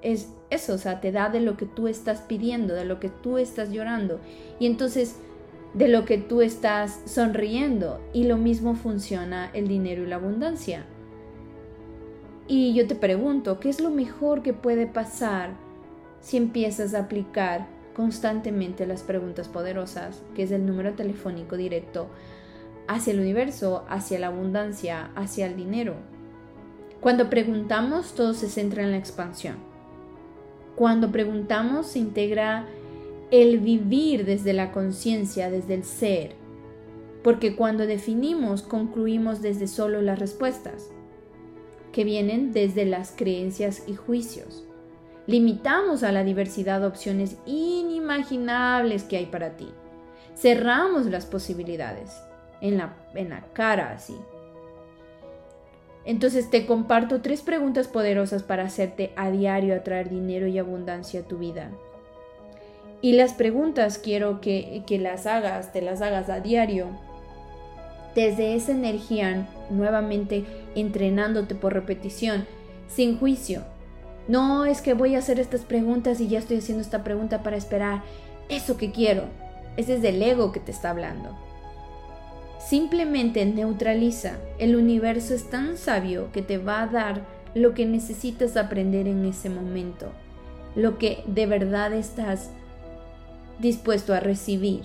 es 0.00 0.32
eso, 0.48 0.72
o 0.72 0.78
sea, 0.78 1.02
te 1.02 1.12
da 1.12 1.28
de 1.28 1.40
lo 1.40 1.58
que 1.58 1.66
tú 1.66 1.86
estás 1.86 2.22
pidiendo, 2.22 2.72
de 2.72 2.86
lo 2.86 2.98
que 2.98 3.10
tú 3.10 3.36
estás 3.36 3.70
llorando. 3.70 4.20
Y 4.58 4.64
entonces 4.64 5.20
de 5.74 5.88
lo 5.88 6.04
que 6.04 6.18
tú 6.18 6.42
estás 6.42 7.00
sonriendo. 7.06 8.00
Y 8.12 8.24
lo 8.24 8.36
mismo 8.36 8.74
funciona 8.74 9.50
el 9.52 9.68
dinero 9.68 10.02
y 10.02 10.06
la 10.06 10.16
abundancia. 10.16 10.84
Y 12.48 12.74
yo 12.74 12.86
te 12.86 12.96
pregunto, 12.96 13.60
¿qué 13.60 13.68
es 13.68 13.80
lo 13.80 13.90
mejor 13.90 14.42
que 14.42 14.52
puede 14.52 14.86
pasar 14.86 15.50
si 16.20 16.36
empiezas 16.36 16.94
a 16.94 17.00
aplicar 17.00 17.68
constantemente 17.94 18.86
las 18.86 19.02
preguntas 19.02 19.48
poderosas, 19.48 20.22
que 20.34 20.42
es 20.42 20.50
el 20.50 20.66
número 20.66 20.94
telefónico 20.94 21.56
directo 21.56 22.08
hacia 22.88 23.12
el 23.12 23.20
universo, 23.20 23.84
hacia 23.88 24.18
la 24.18 24.28
abundancia, 24.28 25.10
hacia 25.14 25.46
el 25.46 25.56
dinero? 25.56 25.94
Cuando 27.00 27.30
preguntamos, 27.30 28.14
todo 28.14 28.34
se 28.34 28.48
centra 28.48 28.82
en 28.82 28.90
la 28.90 28.98
expansión. 28.98 29.56
Cuando 30.74 31.12
preguntamos, 31.12 31.86
se 31.86 31.98
integra 31.98 32.66
el 33.30 33.58
vivir 33.58 34.24
desde 34.24 34.52
la 34.52 34.72
conciencia, 34.72 35.50
desde 35.50 35.74
el 35.74 35.84
ser. 35.84 36.34
Porque 37.22 37.54
cuando 37.54 37.86
definimos, 37.86 38.62
concluimos 38.62 39.42
desde 39.42 39.66
solo 39.66 40.02
las 40.02 40.18
respuestas 40.18 40.90
que 41.92 42.04
vienen 42.04 42.52
desde 42.52 42.84
las 42.86 43.12
creencias 43.16 43.84
y 43.86 43.94
juicios. 43.94 44.64
Limitamos 45.26 46.02
a 46.02 46.12
la 46.12 46.24
diversidad 46.24 46.80
de 46.80 46.86
opciones 46.86 47.36
inimaginables 47.46 49.04
que 49.04 49.16
hay 49.16 49.26
para 49.26 49.56
ti. 49.56 49.68
Cerramos 50.34 51.06
las 51.06 51.26
posibilidades 51.26 52.16
en 52.60 52.78
la, 52.78 52.96
en 53.14 53.30
la 53.30 53.42
cara 53.52 53.92
así. 53.92 54.16
Entonces 56.04 56.48
te 56.48 56.66
comparto 56.66 57.20
tres 57.20 57.42
preguntas 57.42 57.86
poderosas 57.86 58.42
para 58.42 58.64
hacerte 58.64 59.12
a 59.16 59.30
diario 59.30 59.74
atraer 59.74 60.08
dinero 60.08 60.46
y 60.46 60.58
abundancia 60.58 61.20
a 61.20 61.24
tu 61.24 61.38
vida. 61.38 61.70
Y 63.02 63.12
las 63.12 63.32
preguntas 63.32 63.98
quiero 63.98 64.40
que, 64.40 64.82
que 64.86 64.98
las 64.98 65.26
hagas, 65.26 65.72
te 65.72 65.80
las 65.80 66.02
hagas 66.02 66.28
a 66.28 66.40
diario 66.40 66.88
desde 68.14 68.54
esa 68.54 68.72
energía 68.72 69.48
nuevamente 69.70 70.44
entrenándote 70.74 71.54
por 71.54 71.72
repetición, 71.72 72.46
sin 72.88 73.18
juicio. 73.18 73.62
No 74.28 74.64
es 74.64 74.82
que 74.82 74.94
voy 74.94 75.14
a 75.14 75.18
hacer 75.18 75.40
estas 75.40 75.62
preguntas 75.62 76.20
y 76.20 76.28
ya 76.28 76.38
estoy 76.38 76.58
haciendo 76.58 76.82
esta 76.82 77.02
pregunta 77.02 77.42
para 77.42 77.56
esperar 77.56 78.02
eso 78.48 78.76
que 78.76 78.90
quiero. 78.90 79.24
Ese 79.76 79.94
es 79.94 80.02
del 80.02 80.22
ego 80.22 80.52
que 80.52 80.60
te 80.60 80.72
está 80.72 80.90
hablando. 80.90 81.36
Simplemente 82.58 83.46
neutraliza. 83.46 84.34
El 84.58 84.76
universo 84.76 85.34
es 85.34 85.48
tan 85.48 85.76
sabio 85.76 86.30
que 86.32 86.42
te 86.42 86.58
va 86.58 86.82
a 86.82 86.86
dar 86.86 87.22
lo 87.54 87.74
que 87.74 87.86
necesitas 87.86 88.56
aprender 88.56 89.08
en 89.08 89.24
ese 89.24 89.48
momento, 89.50 90.12
lo 90.76 90.98
que 90.98 91.24
de 91.26 91.46
verdad 91.46 91.92
estás 91.92 92.50
dispuesto 93.60 94.14
a 94.14 94.20
recibir. 94.20 94.82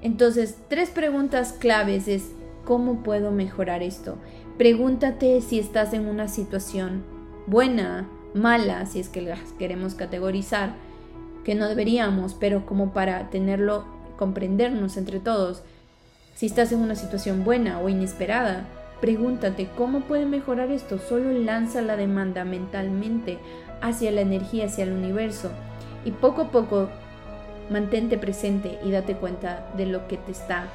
Entonces, 0.00 0.56
tres 0.68 0.90
preguntas 0.90 1.52
claves 1.52 2.06
es, 2.06 2.30
¿cómo 2.64 3.02
puedo 3.02 3.30
mejorar 3.30 3.82
esto? 3.82 4.16
Pregúntate 4.56 5.40
si 5.40 5.58
estás 5.58 5.92
en 5.92 6.06
una 6.06 6.28
situación 6.28 7.02
buena, 7.46 8.08
mala, 8.34 8.86
si 8.86 9.00
es 9.00 9.08
que 9.08 9.22
las 9.22 9.40
queremos 9.58 9.94
categorizar, 9.94 10.74
que 11.44 11.54
no 11.54 11.68
deberíamos, 11.68 12.34
pero 12.34 12.66
como 12.66 12.92
para 12.92 13.30
tenerlo, 13.30 13.84
comprendernos 14.16 14.96
entre 14.96 15.18
todos. 15.18 15.62
Si 16.34 16.46
estás 16.46 16.72
en 16.72 16.80
una 16.80 16.94
situación 16.94 17.42
buena 17.44 17.80
o 17.80 17.88
inesperada, 17.88 18.68
pregúntate 19.00 19.68
cómo 19.76 20.00
puede 20.00 20.26
mejorar 20.26 20.70
esto. 20.70 20.98
Solo 20.98 21.32
lanza 21.32 21.82
la 21.82 21.96
demanda 21.96 22.44
mentalmente 22.44 23.38
hacia 23.80 24.10
la 24.12 24.20
energía, 24.20 24.66
hacia 24.66 24.84
el 24.84 24.92
universo. 24.92 25.50
Y 26.04 26.12
poco 26.12 26.42
a 26.42 26.50
poco 26.50 26.88
Mantente 27.70 28.16
presente 28.16 28.78
y 28.82 28.90
date 28.90 29.14
cuenta 29.14 29.66
de 29.76 29.84
lo 29.84 30.08
que 30.08 30.16
te 30.16 30.32
está 30.32 30.68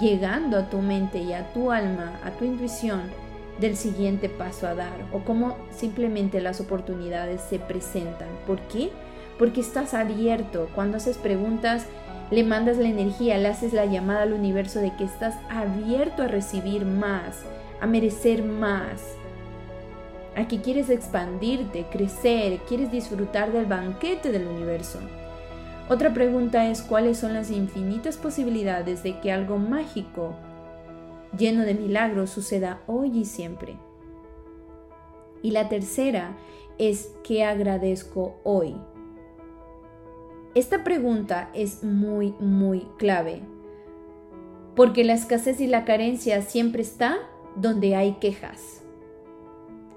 llegando 0.00 0.56
a 0.56 0.70
tu 0.70 0.78
mente 0.78 1.18
y 1.18 1.32
a 1.32 1.52
tu 1.52 1.72
alma, 1.72 2.20
a 2.24 2.30
tu 2.30 2.44
intuición, 2.44 3.10
del 3.58 3.76
siguiente 3.76 4.28
paso 4.28 4.68
a 4.68 4.76
dar 4.76 5.04
o 5.12 5.18
cómo 5.24 5.56
simplemente 5.72 6.40
las 6.40 6.60
oportunidades 6.60 7.40
se 7.40 7.58
presentan. 7.58 8.28
¿Por 8.46 8.60
qué? 8.68 8.90
Porque 9.36 9.60
estás 9.60 9.94
abierto. 9.94 10.68
Cuando 10.76 10.98
haces 10.98 11.18
preguntas, 11.18 11.86
le 12.30 12.44
mandas 12.44 12.78
la 12.78 12.86
energía, 12.86 13.36
le 13.36 13.48
haces 13.48 13.72
la 13.72 13.86
llamada 13.86 14.22
al 14.22 14.32
universo 14.32 14.78
de 14.78 14.94
que 14.94 15.02
estás 15.02 15.34
abierto 15.50 16.22
a 16.22 16.28
recibir 16.28 16.84
más, 16.84 17.42
a 17.80 17.86
merecer 17.88 18.44
más, 18.44 19.02
a 20.38 20.46
que 20.46 20.60
quieres 20.60 20.88
expandirte, 20.88 21.86
crecer, 21.90 22.60
quieres 22.68 22.92
disfrutar 22.92 23.50
del 23.50 23.66
banquete 23.66 24.30
del 24.30 24.46
universo. 24.46 25.00
Otra 25.88 26.14
pregunta 26.14 26.70
es 26.70 26.80
cuáles 26.80 27.18
son 27.18 27.34
las 27.34 27.50
infinitas 27.50 28.16
posibilidades 28.16 29.02
de 29.02 29.18
que 29.18 29.32
algo 29.32 29.58
mágico, 29.58 30.36
lleno 31.36 31.62
de 31.62 31.74
milagros, 31.74 32.30
suceda 32.30 32.82
hoy 32.86 33.18
y 33.18 33.24
siempre. 33.24 33.78
Y 35.42 35.50
la 35.50 35.68
tercera 35.68 36.36
es 36.78 37.12
¿qué 37.24 37.42
agradezco 37.42 38.36
hoy? 38.44 38.76
Esta 40.54 40.84
pregunta 40.84 41.50
es 41.52 41.82
muy, 41.82 42.32
muy 42.38 42.86
clave, 42.96 43.42
porque 44.76 45.02
la 45.02 45.14
escasez 45.14 45.60
y 45.60 45.66
la 45.66 45.84
carencia 45.84 46.42
siempre 46.42 46.82
está 46.82 47.18
donde 47.56 47.96
hay 47.96 48.12
quejas. 48.20 48.84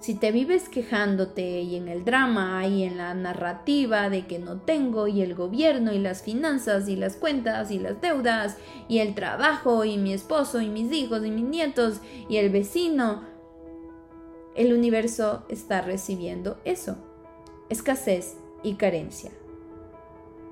Si 0.02 0.16
te 0.16 0.32
vives 0.32 0.68
quejándote 0.68 1.62
y 1.62 1.76
en 1.76 1.88
el 1.88 2.04
drama 2.04 2.66
y 2.66 2.82
en 2.84 2.98
la 2.98 3.14
narrativa 3.14 4.10
de 4.10 4.26
que 4.26 4.40
no 4.40 4.60
tengo 4.60 5.08
y 5.08 5.22
el 5.22 5.36
gobierno 5.36 5.94
y 5.94 6.00
las 6.00 6.24
finanzas 6.24 6.90
y 6.90 6.96
las 6.96 7.16
cuentas 7.16 7.70
y 7.70 7.78
las 7.78 8.02
deudas 8.02 8.58
y 8.88 8.98
el 8.98 9.14
trabajo 9.14 9.86
y 9.86 10.00
mi 10.00 10.12
esposo 10.12 10.60
y 10.60 10.70
mis 10.70 10.92
hijos 10.92 11.24
y 11.24 11.30
mis 11.30 11.46
nietos 11.46 12.02
y 12.28 12.38
el 12.38 12.50
vecino, 12.50 13.22
el 14.56 14.74
universo 14.74 15.46
está 15.50 15.82
recibiendo 15.82 16.60
eso, 16.66 16.98
escasez 17.70 18.38
y 18.64 18.74
carencia, 18.74 19.30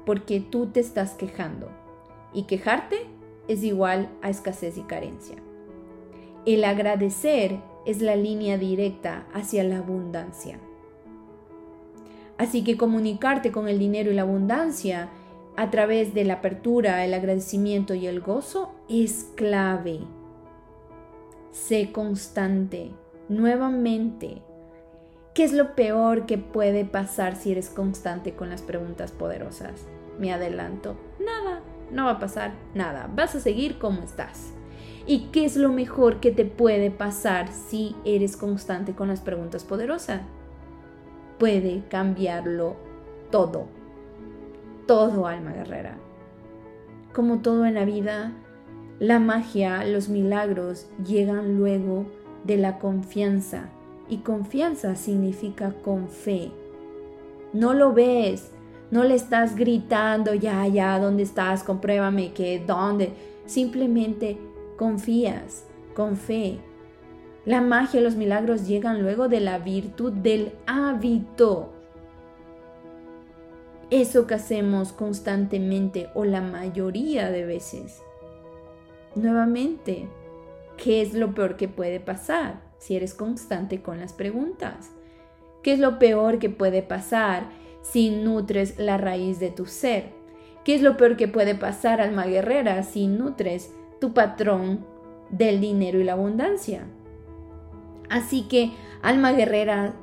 porque 0.06 0.42
tú 0.42 0.68
te 0.68 0.80
estás 0.80 1.14
quejando. 1.14 1.72
Y 2.34 2.44
quejarte 2.44 3.08
es 3.48 3.64
igual 3.64 4.12
a 4.22 4.30
escasez 4.30 4.78
y 4.78 4.84
carencia. 4.84 5.38
El 6.46 6.64
agradecer 6.64 7.60
es 7.90 8.02
la 8.02 8.16
línea 8.16 8.58
directa 8.58 9.26
hacia 9.34 9.64
la 9.64 9.80
abundancia. 9.80 10.60
Así 12.38 12.64
que 12.64 12.78
comunicarte 12.78 13.52
con 13.52 13.68
el 13.68 13.80
dinero 13.80 14.12
y 14.12 14.14
la 14.14 14.22
abundancia 14.22 15.10
a 15.58 15.72
través 15.72 16.14
de 16.14 16.24
la 16.24 16.36
apertura, 16.36 17.04
el 17.04 17.14
agradecimiento 17.14 17.96
y 17.96 18.06
el 18.06 18.22
gozo 18.22 18.76
es 18.88 19.32
clave. 19.36 20.02
Sé 21.52 21.92
constante, 21.92 22.92
nuevamente. 23.28 24.44
¿Qué 25.34 25.44
es 25.44 25.54
lo 25.54 25.76
peor 25.76 26.28
que 26.28 26.38
puede 26.38 26.86
pasar 26.86 27.36
si 27.36 27.52
eres 27.52 27.70
constante 27.70 28.36
con 28.36 28.50
las 28.50 28.62
preguntas 28.62 29.12
poderosas? 29.12 29.88
Me 30.20 30.32
adelanto. 30.32 30.96
Nada, 31.20 31.62
no 31.92 32.06
va 32.06 32.12
a 32.12 32.20
pasar 32.20 32.54
nada. 32.76 33.10
Vas 33.14 33.36
a 33.36 33.40
seguir 33.40 33.80
como 33.80 34.04
estás. 34.04 34.54
¿Y 35.10 35.30
qué 35.32 35.44
es 35.44 35.58
lo 35.58 35.70
mejor 35.70 36.20
que 36.20 36.30
te 36.30 36.46
puede 36.46 36.92
pasar 36.92 37.48
si 37.52 37.96
eres 38.06 38.38
constante 38.38 38.94
con 38.94 39.08
las 39.08 39.22
preguntas 39.22 39.64
poderosas? 39.64 40.22
Puede 41.40 41.82
cambiarlo 41.90 42.76
todo. 43.32 43.66
Todo, 44.86 45.26
alma 45.26 45.52
guerrera. 45.52 45.98
Como 47.12 47.40
todo 47.40 47.66
en 47.66 47.74
la 47.74 47.86
vida, 47.86 48.34
la 49.00 49.18
magia, 49.18 49.84
los 49.84 50.10
milagros 50.10 50.86
llegan 51.04 51.58
luego 51.58 52.06
de 52.44 52.58
la 52.58 52.78
confianza. 52.78 53.70
Y 54.10 54.18
confianza 54.18 54.96
significa 54.96 55.74
con 55.84 56.08
fe. 56.08 56.52
No 57.52 57.74
lo 57.74 57.94
ves, 57.94 58.52
no 58.92 59.04
le 59.04 59.16
estás 59.16 59.56
gritando, 59.56 60.36
ya, 60.36 60.68
ya, 60.68 61.00
¿dónde 61.00 61.24
estás? 61.24 61.64
Compruébame 61.64 62.32
que, 62.32 62.64
¿dónde? 62.64 63.12
Simplemente 63.48 64.38
confías, 64.80 65.66
con 65.94 66.16
fe. 66.16 66.58
La 67.44 67.60
magia 67.60 68.00
y 68.00 68.04
los 68.04 68.16
milagros 68.16 68.66
llegan 68.66 69.02
luego 69.02 69.28
de 69.28 69.42
la 69.42 69.60
virtud 69.60 70.14
del 70.14 70.54
hábito. 70.68 71.74
Eso 73.90 74.26
que 74.26 74.36
hacemos 74.36 74.94
constantemente 74.94 76.08
o 76.14 76.24
la 76.24 76.40
mayoría 76.40 77.30
de 77.30 77.44
veces. 77.44 78.02
Nuevamente, 79.16 80.08
¿qué 80.78 81.02
es 81.02 81.14
lo 81.14 81.36
peor 81.36 81.58
que 81.58 81.68
puede 81.68 82.00
pasar 82.00 82.62
si 82.78 82.96
eres 82.96 83.14
constante 83.14 83.82
con 83.82 84.00
las 84.00 84.14
preguntas? 84.14 84.92
¿Qué 85.62 85.74
es 85.74 85.80
lo 85.80 86.00
peor 86.00 86.40
que 86.40 86.50
puede 86.50 86.84
pasar 86.84 87.50
si 87.82 88.12
nutres 88.12 88.80
la 88.80 88.96
raíz 88.96 89.42
de 89.42 89.50
tu 89.50 89.66
ser? 89.66 90.12
¿Qué 90.64 90.76
es 90.76 90.82
lo 90.82 90.96
peor 90.96 91.18
que 91.18 91.28
puede 91.28 91.54
pasar, 91.54 92.00
alma 92.00 92.28
guerrera, 92.28 92.84
si 92.84 93.08
nutres 93.08 93.74
tu 94.00 94.14
patrón 94.14 94.86
del 95.30 95.62
dinero 95.62 96.00
y 96.00 96.04
la 96.04 96.14
abundancia. 96.14 96.84
Así 98.10 98.44
que, 98.44 98.72
alma 99.02 99.32
guerrera, 99.34 99.94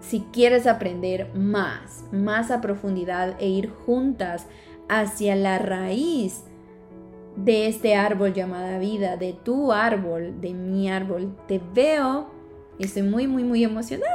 si 0.00 0.20
quieres 0.32 0.66
aprender 0.66 1.34
más, 1.34 2.04
más 2.12 2.50
a 2.50 2.60
profundidad 2.60 3.36
e 3.40 3.48
ir 3.48 3.70
juntas 3.70 4.46
hacia 4.88 5.36
la 5.36 5.58
raíz 5.58 6.44
de 7.36 7.66
este 7.66 7.94
árbol 7.94 8.34
llamada 8.34 8.78
vida, 8.78 9.16
de 9.16 9.32
tu 9.32 9.72
árbol, 9.72 10.40
de 10.40 10.54
mi 10.54 10.90
árbol, 10.90 11.34
te 11.48 11.60
veo 11.74 12.30
y 12.78 12.84
estoy 12.84 13.02
muy, 13.02 13.26
muy, 13.26 13.44
muy 13.44 13.64
emocionada. 13.64 14.12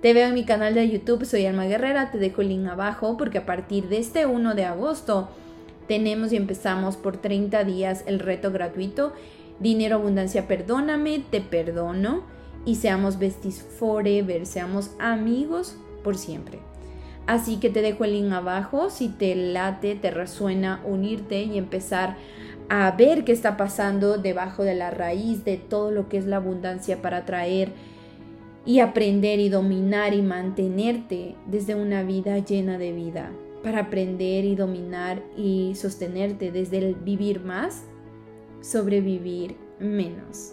Te 0.00 0.12
veo 0.12 0.28
en 0.28 0.34
mi 0.34 0.44
canal 0.44 0.74
de 0.74 0.88
YouTube, 0.90 1.24
soy 1.24 1.46
Alma 1.46 1.64
Guerrera, 1.64 2.10
te 2.10 2.18
dejo 2.18 2.42
el 2.42 2.48
link 2.48 2.68
abajo 2.68 3.16
porque 3.16 3.38
a 3.38 3.46
partir 3.46 3.88
de 3.88 3.98
este 3.98 4.26
1 4.26 4.54
de 4.54 4.64
agosto 4.66 5.30
tenemos 5.86 6.32
y 6.32 6.36
empezamos 6.36 6.96
por 6.96 7.16
30 7.16 7.64
días 7.64 8.04
el 8.06 8.18
reto 8.18 8.50
gratuito. 8.50 9.12
Dinero, 9.60 9.96
abundancia, 9.96 10.48
perdóname, 10.48 11.22
te 11.30 11.40
perdono 11.40 12.22
y 12.64 12.76
seamos 12.76 13.18
besties 13.18 13.62
forever, 13.62 14.46
seamos 14.46 14.90
amigos 14.98 15.76
por 16.02 16.16
siempre. 16.16 16.58
Así 17.26 17.58
que 17.58 17.70
te 17.70 17.82
dejo 17.82 18.04
el 18.04 18.12
link 18.12 18.32
abajo 18.32 18.90
si 18.90 19.08
te 19.08 19.34
late, 19.34 19.94
te 19.94 20.10
resuena 20.10 20.82
unirte 20.84 21.42
y 21.42 21.56
empezar 21.56 22.16
a 22.68 22.90
ver 22.90 23.24
qué 23.24 23.32
está 23.32 23.56
pasando 23.56 24.18
debajo 24.18 24.62
de 24.62 24.74
la 24.74 24.90
raíz 24.90 25.44
de 25.44 25.56
todo 25.56 25.90
lo 25.90 26.08
que 26.08 26.18
es 26.18 26.26
la 26.26 26.36
abundancia 26.36 27.00
para 27.00 27.24
traer 27.24 27.72
y 28.66 28.80
aprender 28.80 29.40
y 29.40 29.50
dominar 29.50 30.14
y 30.14 30.22
mantenerte 30.22 31.34
desde 31.46 31.74
una 31.74 32.02
vida 32.02 32.38
llena 32.38 32.78
de 32.78 32.92
vida 32.92 33.30
para 33.64 33.80
aprender 33.80 34.44
y 34.44 34.54
dominar 34.54 35.22
y 35.36 35.74
sostenerte 35.74 36.52
desde 36.52 36.78
el 36.78 36.94
vivir 36.94 37.40
más, 37.40 37.82
sobrevivir 38.60 39.56
menos. 39.80 40.52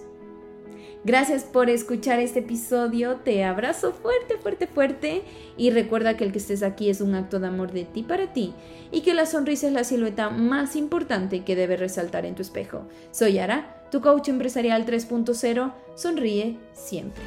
Gracias 1.04 1.44
por 1.44 1.70
escuchar 1.70 2.20
este 2.20 2.40
episodio, 2.40 3.18
te 3.18 3.44
abrazo 3.44 3.92
fuerte, 3.92 4.38
fuerte, 4.38 4.68
fuerte 4.68 5.24
y 5.58 5.72
recuerda 5.72 6.16
que 6.16 6.24
el 6.24 6.32
que 6.32 6.38
estés 6.38 6.62
aquí 6.62 6.92
es 6.92 7.02
un 7.02 7.16
acto 7.16 7.40
de 7.40 7.48
amor 7.48 7.72
de 7.72 7.86
ti 7.86 8.04
para 8.04 8.34
ti 8.34 8.54
y 8.92 9.02
que 9.02 9.16
la 9.16 9.26
sonrisa 9.26 9.68
es 9.68 9.74
la 9.74 9.84
silueta 9.84 10.30
más 10.30 10.76
importante 10.76 11.44
que 11.44 11.56
debe 11.56 11.76
resaltar 11.76 12.26
en 12.28 12.36
tu 12.36 12.44
espejo. 12.44 12.88
Soy 13.10 13.40
Ara, 13.40 13.88
tu 13.92 14.00
coach 14.00 14.30
empresarial 14.30 14.86
3.0, 14.86 15.74
sonríe 15.96 16.58
siempre. 16.74 17.24